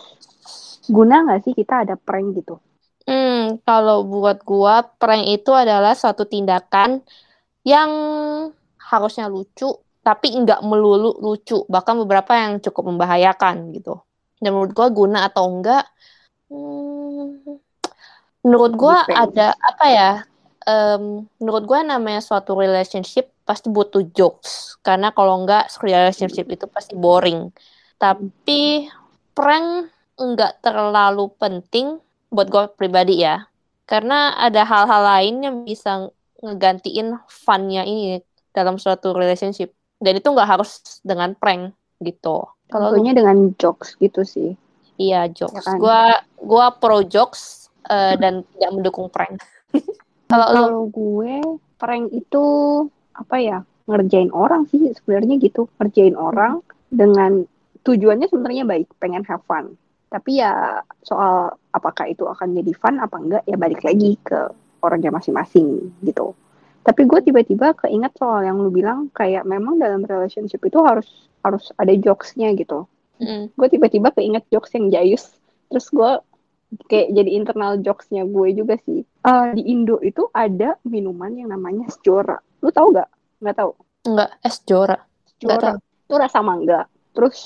guna 0.88 1.22
nggak 1.28 1.40
sih 1.44 1.52
kita 1.52 1.84
ada 1.84 1.94
prank 1.94 2.40
gitu? 2.40 2.56
Hmm, 3.06 3.62
kalau 3.62 4.02
buat 4.02 4.42
gua 4.42 4.82
prank 4.82 5.30
itu 5.30 5.52
adalah 5.54 5.94
suatu 5.94 6.26
tindakan 6.26 7.04
yang 7.62 7.90
harusnya 8.80 9.30
lucu 9.30 9.70
tapi 10.06 10.30
nggak 10.38 10.62
melulu 10.62 11.18
lucu, 11.18 11.66
bahkan 11.66 11.98
beberapa 11.98 12.30
yang 12.38 12.62
cukup 12.62 12.94
membahayakan 12.94 13.74
gitu. 13.74 13.98
Dan 14.38 14.54
menurut 14.54 14.72
gua 14.74 14.88
guna 14.94 15.18
atau 15.26 15.50
enggak, 15.50 15.84
hmm, 16.46 17.58
menurut 18.46 18.72
gua 18.78 19.02
ada 19.10 19.54
apa 19.58 19.86
ya? 19.90 20.12
em, 20.66 21.22
menurut 21.38 21.64
gua 21.64 21.80
namanya 21.86 22.18
suatu 22.18 22.58
relationship 22.58 23.30
pasti 23.46 23.70
butuh 23.70 24.02
jokes 24.10 24.74
karena 24.82 25.14
kalau 25.14 25.38
enggak 25.38 25.70
relationship 25.78 26.50
itu 26.50 26.66
pasti 26.66 26.98
boring. 26.98 27.54
Tapi 27.96 28.90
prank 29.36 29.92
enggak 30.16 30.64
terlalu 30.64 31.28
penting 31.36 32.00
buat 32.32 32.48
gue 32.48 32.64
pribadi 32.74 33.20
ya. 33.22 33.44
Karena 33.86 34.34
ada 34.34 34.66
hal-hal 34.66 35.02
lain 35.04 35.34
yang 35.44 35.56
bisa 35.62 36.10
ngegantiin 36.42 37.14
fun-nya 37.28 37.86
ini 37.86 38.18
dalam 38.50 38.80
suatu 38.80 39.12
relationship. 39.14 39.70
Dan 40.00 40.18
itu 40.18 40.26
nggak 40.26 40.48
harus 40.58 40.80
dengan 41.04 41.36
prank 41.36 41.76
gitu. 42.02 42.48
Kalau 42.72 42.90
lu- 42.90 43.04
dengan 43.04 43.54
jokes 43.60 43.94
gitu 44.00 44.26
sih. 44.26 44.56
iya 44.96 45.28
jokes. 45.28 45.60
Ya 45.60 45.62
kan? 45.62 45.78
Gua 45.78 46.02
gua 46.40 46.66
pro 46.72 47.04
jokes 47.04 47.68
eh, 47.92 48.16
dan 48.16 48.42
tidak 48.56 48.72
mendukung 48.72 49.06
prank. 49.12 49.38
Kalau 50.32 50.46
lu 50.50 50.56
Kalau 50.56 50.82
gue 50.90 51.34
prank 51.78 52.10
itu 52.10 52.44
apa 53.14 53.36
ya? 53.38 53.58
Ngerjain 53.86 54.34
orang 54.34 54.66
sih 54.66 54.90
sebenarnya 54.90 55.38
gitu. 55.38 55.70
Ngerjain 55.78 56.18
orang 56.18 56.64
dengan 56.90 57.46
tujuannya 57.86 58.26
sebenarnya 58.26 58.64
baik, 58.66 58.90
pengen 58.98 59.22
have 59.30 59.46
fun. 59.46 59.78
Tapi 60.10 60.42
ya 60.42 60.82
soal 61.06 61.54
apakah 61.70 62.10
itu 62.10 62.26
akan 62.26 62.58
jadi 62.58 62.72
fun 62.74 62.98
apa 62.98 63.16
enggak 63.18 63.42
ya 63.46 63.54
balik 63.54 63.82
lagi 63.86 64.18
ke 64.22 64.50
orangnya 64.82 65.14
masing-masing 65.14 65.94
gitu. 66.02 66.34
Tapi 66.86 67.02
gue 67.02 67.18
tiba-tiba 67.18 67.74
keinget 67.74 68.14
soal 68.14 68.46
yang 68.46 68.62
lu 68.62 68.70
bilang 68.70 69.10
kayak 69.10 69.42
memang 69.42 69.82
dalam 69.82 70.06
relationship 70.06 70.62
itu 70.62 70.78
harus 70.82 71.26
harus 71.42 71.74
ada 71.78 71.90
jokesnya 71.98 72.54
gitu. 72.54 72.86
Mm. 73.18 73.50
Gue 73.58 73.68
tiba-tiba 73.70 74.14
keinget 74.14 74.46
jokes 74.54 74.70
yang 74.78 74.90
jayus. 74.94 75.34
Terus 75.66 75.90
gue 75.90 76.10
kayak 76.86 77.10
jadi 77.10 77.30
internal 77.34 77.82
jokesnya 77.82 78.22
gue 78.26 78.48
juga 78.54 78.78
sih. 78.86 79.02
Eh, 79.02 79.46
di 79.58 79.62
Indo 79.66 79.98
itu 79.98 80.30
ada 80.30 80.78
minuman 80.86 81.34
yang 81.34 81.50
namanya 81.50 81.90
Sjora. 81.90 82.38
Lu 82.62 82.70
tahu 82.70 82.94
gak? 82.94 83.10
Nggak 83.42 83.56
tahu. 83.58 83.70
enggak 84.06 84.30
es 84.46 84.62
jora. 84.62 84.96
Sjora 85.42 85.74
itu 86.06 86.14
rasa 86.14 86.38
mangga. 86.38 86.86
Terus 87.16 87.36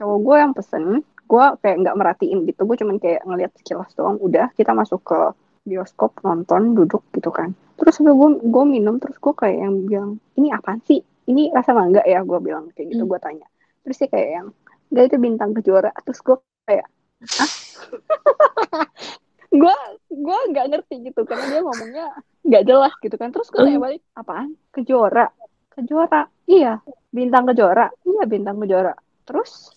cowok 0.00 0.18
gue 0.24 0.36
yang 0.40 0.52
pesen, 0.56 0.84
gue 1.04 1.44
kayak 1.60 1.76
nggak 1.84 1.96
merhatiin 2.00 2.48
gitu. 2.48 2.64
Gue 2.64 2.76
cuman 2.80 2.96
kayak 2.96 3.20
ngeliat 3.28 3.52
sekilas 3.60 3.92
doang. 3.92 4.16
Udah 4.16 4.48
kita 4.56 4.72
masuk 4.72 5.04
ke 5.04 5.20
bioskop 5.68 6.16
nonton 6.24 6.72
duduk 6.72 7.04
gitu 7.12 7.28
kan. 7.28 7.52
Terus 7.76 8.00
gue 8.00 8.14
gue 8.40 8.64
minum 8.64 8.96
terus 8.96 9.20
gue 9.20 9.34
kayak 9.36 9.60
yang 9.60 9.74
bilang 9.84 10.10
ini 10.40 10.48
apaan 10.48 10.80
sih? 10.88 11.04
Ini 11.28 11.52
rasa 11.52 11.76
mangga 11.76 12.00
ya? 12.08 12.24
Gue 12.24 12.40
bilang 12.40 12.72
kayak 12.72 12.96
gitu. 12.96 13.04
Hmm. 13.04 13.10
Gue 13.12 13.20
tanya. 13.20 13.46
Terus 13.84 13.96
dia 14.00 14.08
kayak 14.08 14.30
yang 14.40 14.48
enggak 14.88 15.04
itu 15.12 15.16
bintang 15.20 15.50
kejora. 15.52 15.92
Terus 16.02 16.18
gue 16.24 16.36
kayak 16.64 16.88
ah 17.20 17.52
gue 19.50 19.74
gue 20.14 20.38
nggak 20.54 20.66
ngerti 20.70 20.94
gitu 21.10 21.26
karena 21.26 21.44
dia 21.50 21.60
ngomongnya 21.66 22.06
nggak 22.46 22.64
jelas 22.64 22.92
gitu 23.02 23.16
kan 23.18 23.34
terus 23.34 23.50
gue 23.50 23.58
tanya 23.58 23.82
balik 23.82 24.02
apaan 24.14 24.54
kejora 24.70 25.26
kejora 25.74 26.30
iya 26.46 26.78
bintang 27.10 27.50
kejora 27.50 27.90
iya 28.06 28.22
bintang 28.30 28.62
kejora 28.62 28.94
terus 29.30 29.70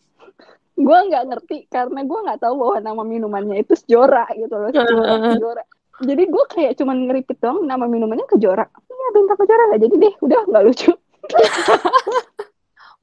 gue 0.74 1.00
nggak 1.13 1.24
ngerti 1.30 1.58
karena 1.70 2.02
gue 2.02 2.20
nggak 2.26 2.42
tahu 2.42 2.58
bahwa 2.58 2.76
nama 2.82 3.04
minumannya 3.06 3.62
itu 3.62 3.78
Sjora 3.78 4.26
gitu 4.34 4.58
loh. 4.58 4.74
Sjora, 4.74 5.38
kejora 5.38 5.63
jadi 6.02 6.24
gue 6.26 6.46
kayak 6.50 6.74
cuman 6.82 7.06
ngeripit 7.06 7.38
doang 7.38 7.70
nama 7.70 7.86
minumannya 7.86 8.26
kejora. 8.26 8.66
Iya 8.66 9.08
bintang 9.13 9.38
kejora 9.38 9.63
nggak 9.70 9.82
jadi 9.86 9.96
deh 10.02 10.13
udah 10.26 10.42
nggak 10.50 10.63
lucu. 10.66 10.92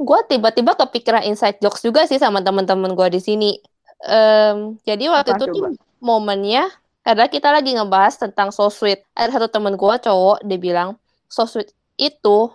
Gue 0.01 0.21
tiba-tiba 0.33 0.73
kepikiran 0.81 1.29
inside 1.29 1.61
jokes 1.61 1.85
juga 1.85 2.09
sih 2.09 2.17
sama 2.17 2.41
teman-teman 2.41 2.97
gue 2.97 3.09
di 3.13 3.21
sini. 3.21 3.51
Em, 4.01 4.81
jadi 4.89 5.13
waktu 5.13 5.37
Apa 5.37 5.45
itu 5.45 5.61
tuh 5.61 5.65
momennya 6.01 6.73
adalah 7.05 7.29
kita 7.29 7.53
lagi 7.53 7.77
ngebahas 7.77 8.17
tentang 8.17 8.49
so 8.49 8.73
sweet. 8.73 9.05
Ada 9.13 9.37
satu 9.37 9.53
temen 9.53 9.77
gue 9.77 9.95
cowok 10.01 10.41
dia 10.49 10.57
bilang 10.57 10.97
so 11.29 11.45
sweet 11.45 11.69
itu 12.01 12.49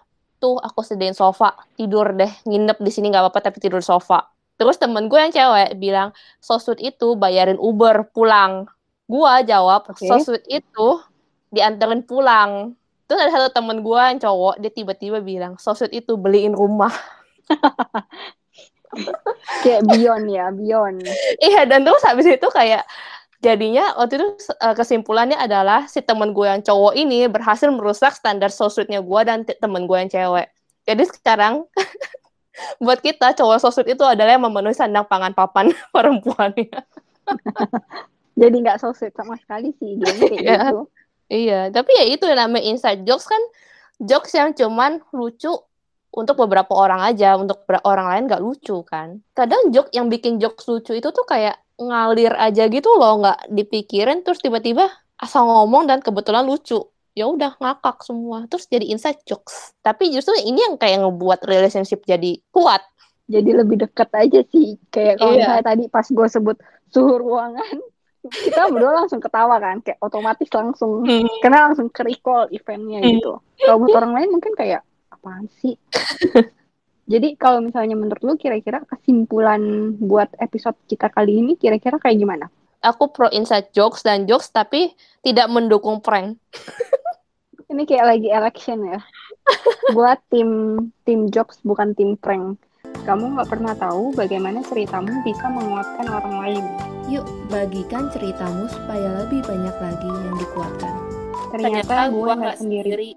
tuh 0.46 0.62
aku 0.62 0.86
sediain 0.86 1.18
sofa 1.18 1.58
tidur 1.74 2.14
deh 2.14 2.30
nginep 2.46 2.78
di 2.78 2.92
sini 2.94 3.10
nggak 3.10 3.26
apa-apa 3.26 3.50
tapi 3.50 3.58
tidur 3.58 3.82
sofa 3.82 4.30
terus 4.62 4.78
temen 4.78 5.10
gue 5.10 5.18
yang 5.18 5.34
cewek 5.34 5.74
bilang 5.82 6.14
so 6.38 6.62
sweet 6.62 6.94
itu 6.94 7.18
bayarin 7.18 7.58
Uber 7.58 8.06
pulang 8.14 8.70
gua 9.10 9.42
jawab 9.42 9.90
Oke. 9.90 10.06
so 10.06 10.22
sweet 10.22 10.46
itu 10.46 10.88
dianterin 11.50 12.06
pulang 12.06 12.78
terus 13.10 13.26
ada 13.26 13.32
satu 13.34 13.50
temen 13.58 13.82
gue 13.82 13.98
yang 13.98 14.22
cowok 14.22 14.62
dia 14.62 14.70
tiba-tiba 14.70 15.18
bilang 15.26 15.58
so 15.58 15.74
sweet 15.74 16.06
itu 16.06 16.14
beliin 16.14 16.54
rumah 16.54 16.94
Kayak 19.62 19.84
beyond 19.92 20.26
ya, 20.32 20.46
beyond. 20.56 21.04
Iya 21.44 21.68
dan 21.68 21.84
terus 21.84 22.04
habis 22.06 22.28
itu 22.32 22.48
kayak 22.48 22.88
jadinya 23.40 23.96
waktu 24.00 24.20
itu 24.20 24.28
eh, 24.52 24.76
kesimpulannya 24.76 25.36
adalah 25.36 25.88
si 25.88 26.00
temen 26.00 26.32
gue 26.32 26.48
yang 26.48 26.62
cowok 26.62 26.94
ini 26.96 27.28
berhasil 27.28 27.68
merusak 27.72 28.16
standar 28.16 28.50
sosudnya 28.52 29.00
gue 29.04 29.22
dan 29.26 29.44
temen 29.44 29.86
gue 29.86 29.98
yang 29.98 30.12
cewek. 30.12 30.48
Jadi 30.86 31.04
sekarang 31.10 31.66
buat 32.84 33.00
kita 33.04 33.36
cowok 33.36 33.60
sosud 33.60 33.86
itu 33.86 34.04
adalah 34.06 34.38
yang 34.38 34.46
memenuhi 34.46 34.76
sandang 34.76 35.04
pangan 35.08 35.36
papan 35.36 35.72
perempuannya. 35.96 36.72
Jadi 38.40 38.56
nggak 38.62 38.84
so 38.84 38.92
sweet 38.92 39.16
sama 39.16 39.40
sekali 39.40 39.72
sih 39.80 39.96
dia 39.96 40.12
kayak 40.12 40.40
Iya. 40.44 40.58
gitu. 40.60 40.80
Iya, 41.26 41.60
tapi 41.74 41.90
ya 41.98 42.06
itu 42.06 42.24
yang 42.30 42.38
namanya 42.38 42.70
inside 42.70 43.02
jokes 43.02 43.26
kan 43.26 43.42
jokes 43.98 44.30
yang 44.38 44.54
cuman 44.54 45.02
lucu 45.10 45.50
untuk 46.14 46.38
beberapa 46.38 46.70
orang 46.78 47.02
aja, 47.02 47.34
untuk 47.36 47.66
orang 47.82 48.08
lain 48.14 48.24
nggak 48.30 48.44
lucu 48.44 48.86
kan. 48.86 49.20
Kadang 49.34 49.74
joke 49.74 49.90
yang 49.92 50.08
bikin 50.08 50.38
jokes 50.38 50.70
lucu 50.70 50.94
itu 50.94 51.10
tuh 51.10 51.26
kayak 51.26 51.58
ngalir 51.76 52.34
aja 52.36 52.68
gitu 52.68 52.88
loh, 52.96 53.20
nggak 53.20 53.52
dipikirin 53.52 54.24
terus 54.24 54.40
tiba-tiba 54.40 54.88
asal 55.16 55.48
ngomong 55.48 55.88
dan 55.88 56.00
kebetulan 56.00 56.44
lucu. 56.44 56.80
Ya 57.16 57.32
udah 57.32 57.56
ngakak 57.56 58.04
semua, 58.04 58.44
terus 58.52 58.68
jadi 58.68 58.92
inside 58.92 59.24
jokes. 59.24 59.72
Tapi 59.80 60.12
justru 60.12 60.36
ini 60.36 60.60
yang 60.60 60.76
kayak 60.76 61.00
ngebuat 61.00 61.48
relationship 61.48 62.04
jadi 62.04 62.44
kuat. 62.52 62.84
Jadi 63.32 63.56
lebih 63.56 63.80
deket 63.88 64.12
aja 64.12 64.44
sih. 64.52 64.76
Kayak 64.92 65.24
kalau 65.24 65.34
misalnya 65.40 65.64
tadi 65.64 65.84
pas 65.88 66.04
gue 66.04 66.28
sebut 66.28 66.58
suhu 66.92 67.16
ruangan, 67.16 67.80
kita 68.46 68.68
berdua 68.68 69.08
langsung 69.08 69.24
ketawa 69.24 69.64
kan, 69.64 69.80
kayak 69.80 69.96
otomatis 70.04 70.52
langsung 70.52 71.08
karena 71.40 71.72
langsung 71.72 71.88
ke 71.88 72.04
recall 72.04 72.52
eventnya 72.52 73.00
Hmm. 73.00 73.10
gitu. 73.16 73.34
Kalau 73.64 73.78
buat 73.80 73.96
orang 73.96 74.14
lain 74.20 74.30
mungkin 74.36 74.52
kayak 74.52 74.84
apaan 75.08 75.48
sih? 75.64 75.80
Jadi 77.06 77.38
kalau 77.38 77.62
misalnya 77.62 77.94
menurut 77.94 78.22
lu 78.26 78.34
kira-kira 78.34 78.82
kesimpulan 78.90 79.94
buat 80.02 80.34
episode 80.42 80.74
kita 80.90 81.14
kali 81.14 81.38
ini 81.38 81.54
kira-kira 81.54 82.02
kayak 82.02 82.18
gimana? 82.18 82.50
Aku 82.82 83.14
pro 83.14 83.30
inside 83.30 83.70
jokes 83.74 84.02
dan 84.02 84.26
jokes 84.26 84.50
tapi 84.50 84.94
tidak 85.22 85.50
mendukung 85.50 86.02
prank. 86.02 86.38
Ini 87.66 87.82
kayak 87.90 88.06
lagi 88.06 88.30
election 88.30 88.78
ya. 88.86 89.00
Buat 89.98 90.22
tim 90.30 90.78
tim 91.02 91.34
jokes 91.34 91.58
bukan 91.66 91.98
tim 91.98 92.14
prank. 92.14 92.62
Kamu 93.10 93.38
nggak 93.38 93.50
pernah 93.50 93.74
tahu 93.74 94.14
bagaimana 94.14 94.62
ceritamu 94.66 95.26
bisa 95.26 95.50
menguatkan 95.50 96.06
orang 96.10 96.36
lain. 96.46 96.66
Yuk, 97.10 97.26
bagikan 97.50 98.10
ceritamu 98.14 98.70
supaya 98.70 99.26
lebih 99.26 99.42
banyak 99.46 99.76
lagi 99.82 100.10
yang 100.10 100.36
dikuatkan. 100.38 100.94
Ternyata, 101.54 102.10
gue 102.14 102.32
nggak 102.38 102.58
sendiri. 102.62 103.10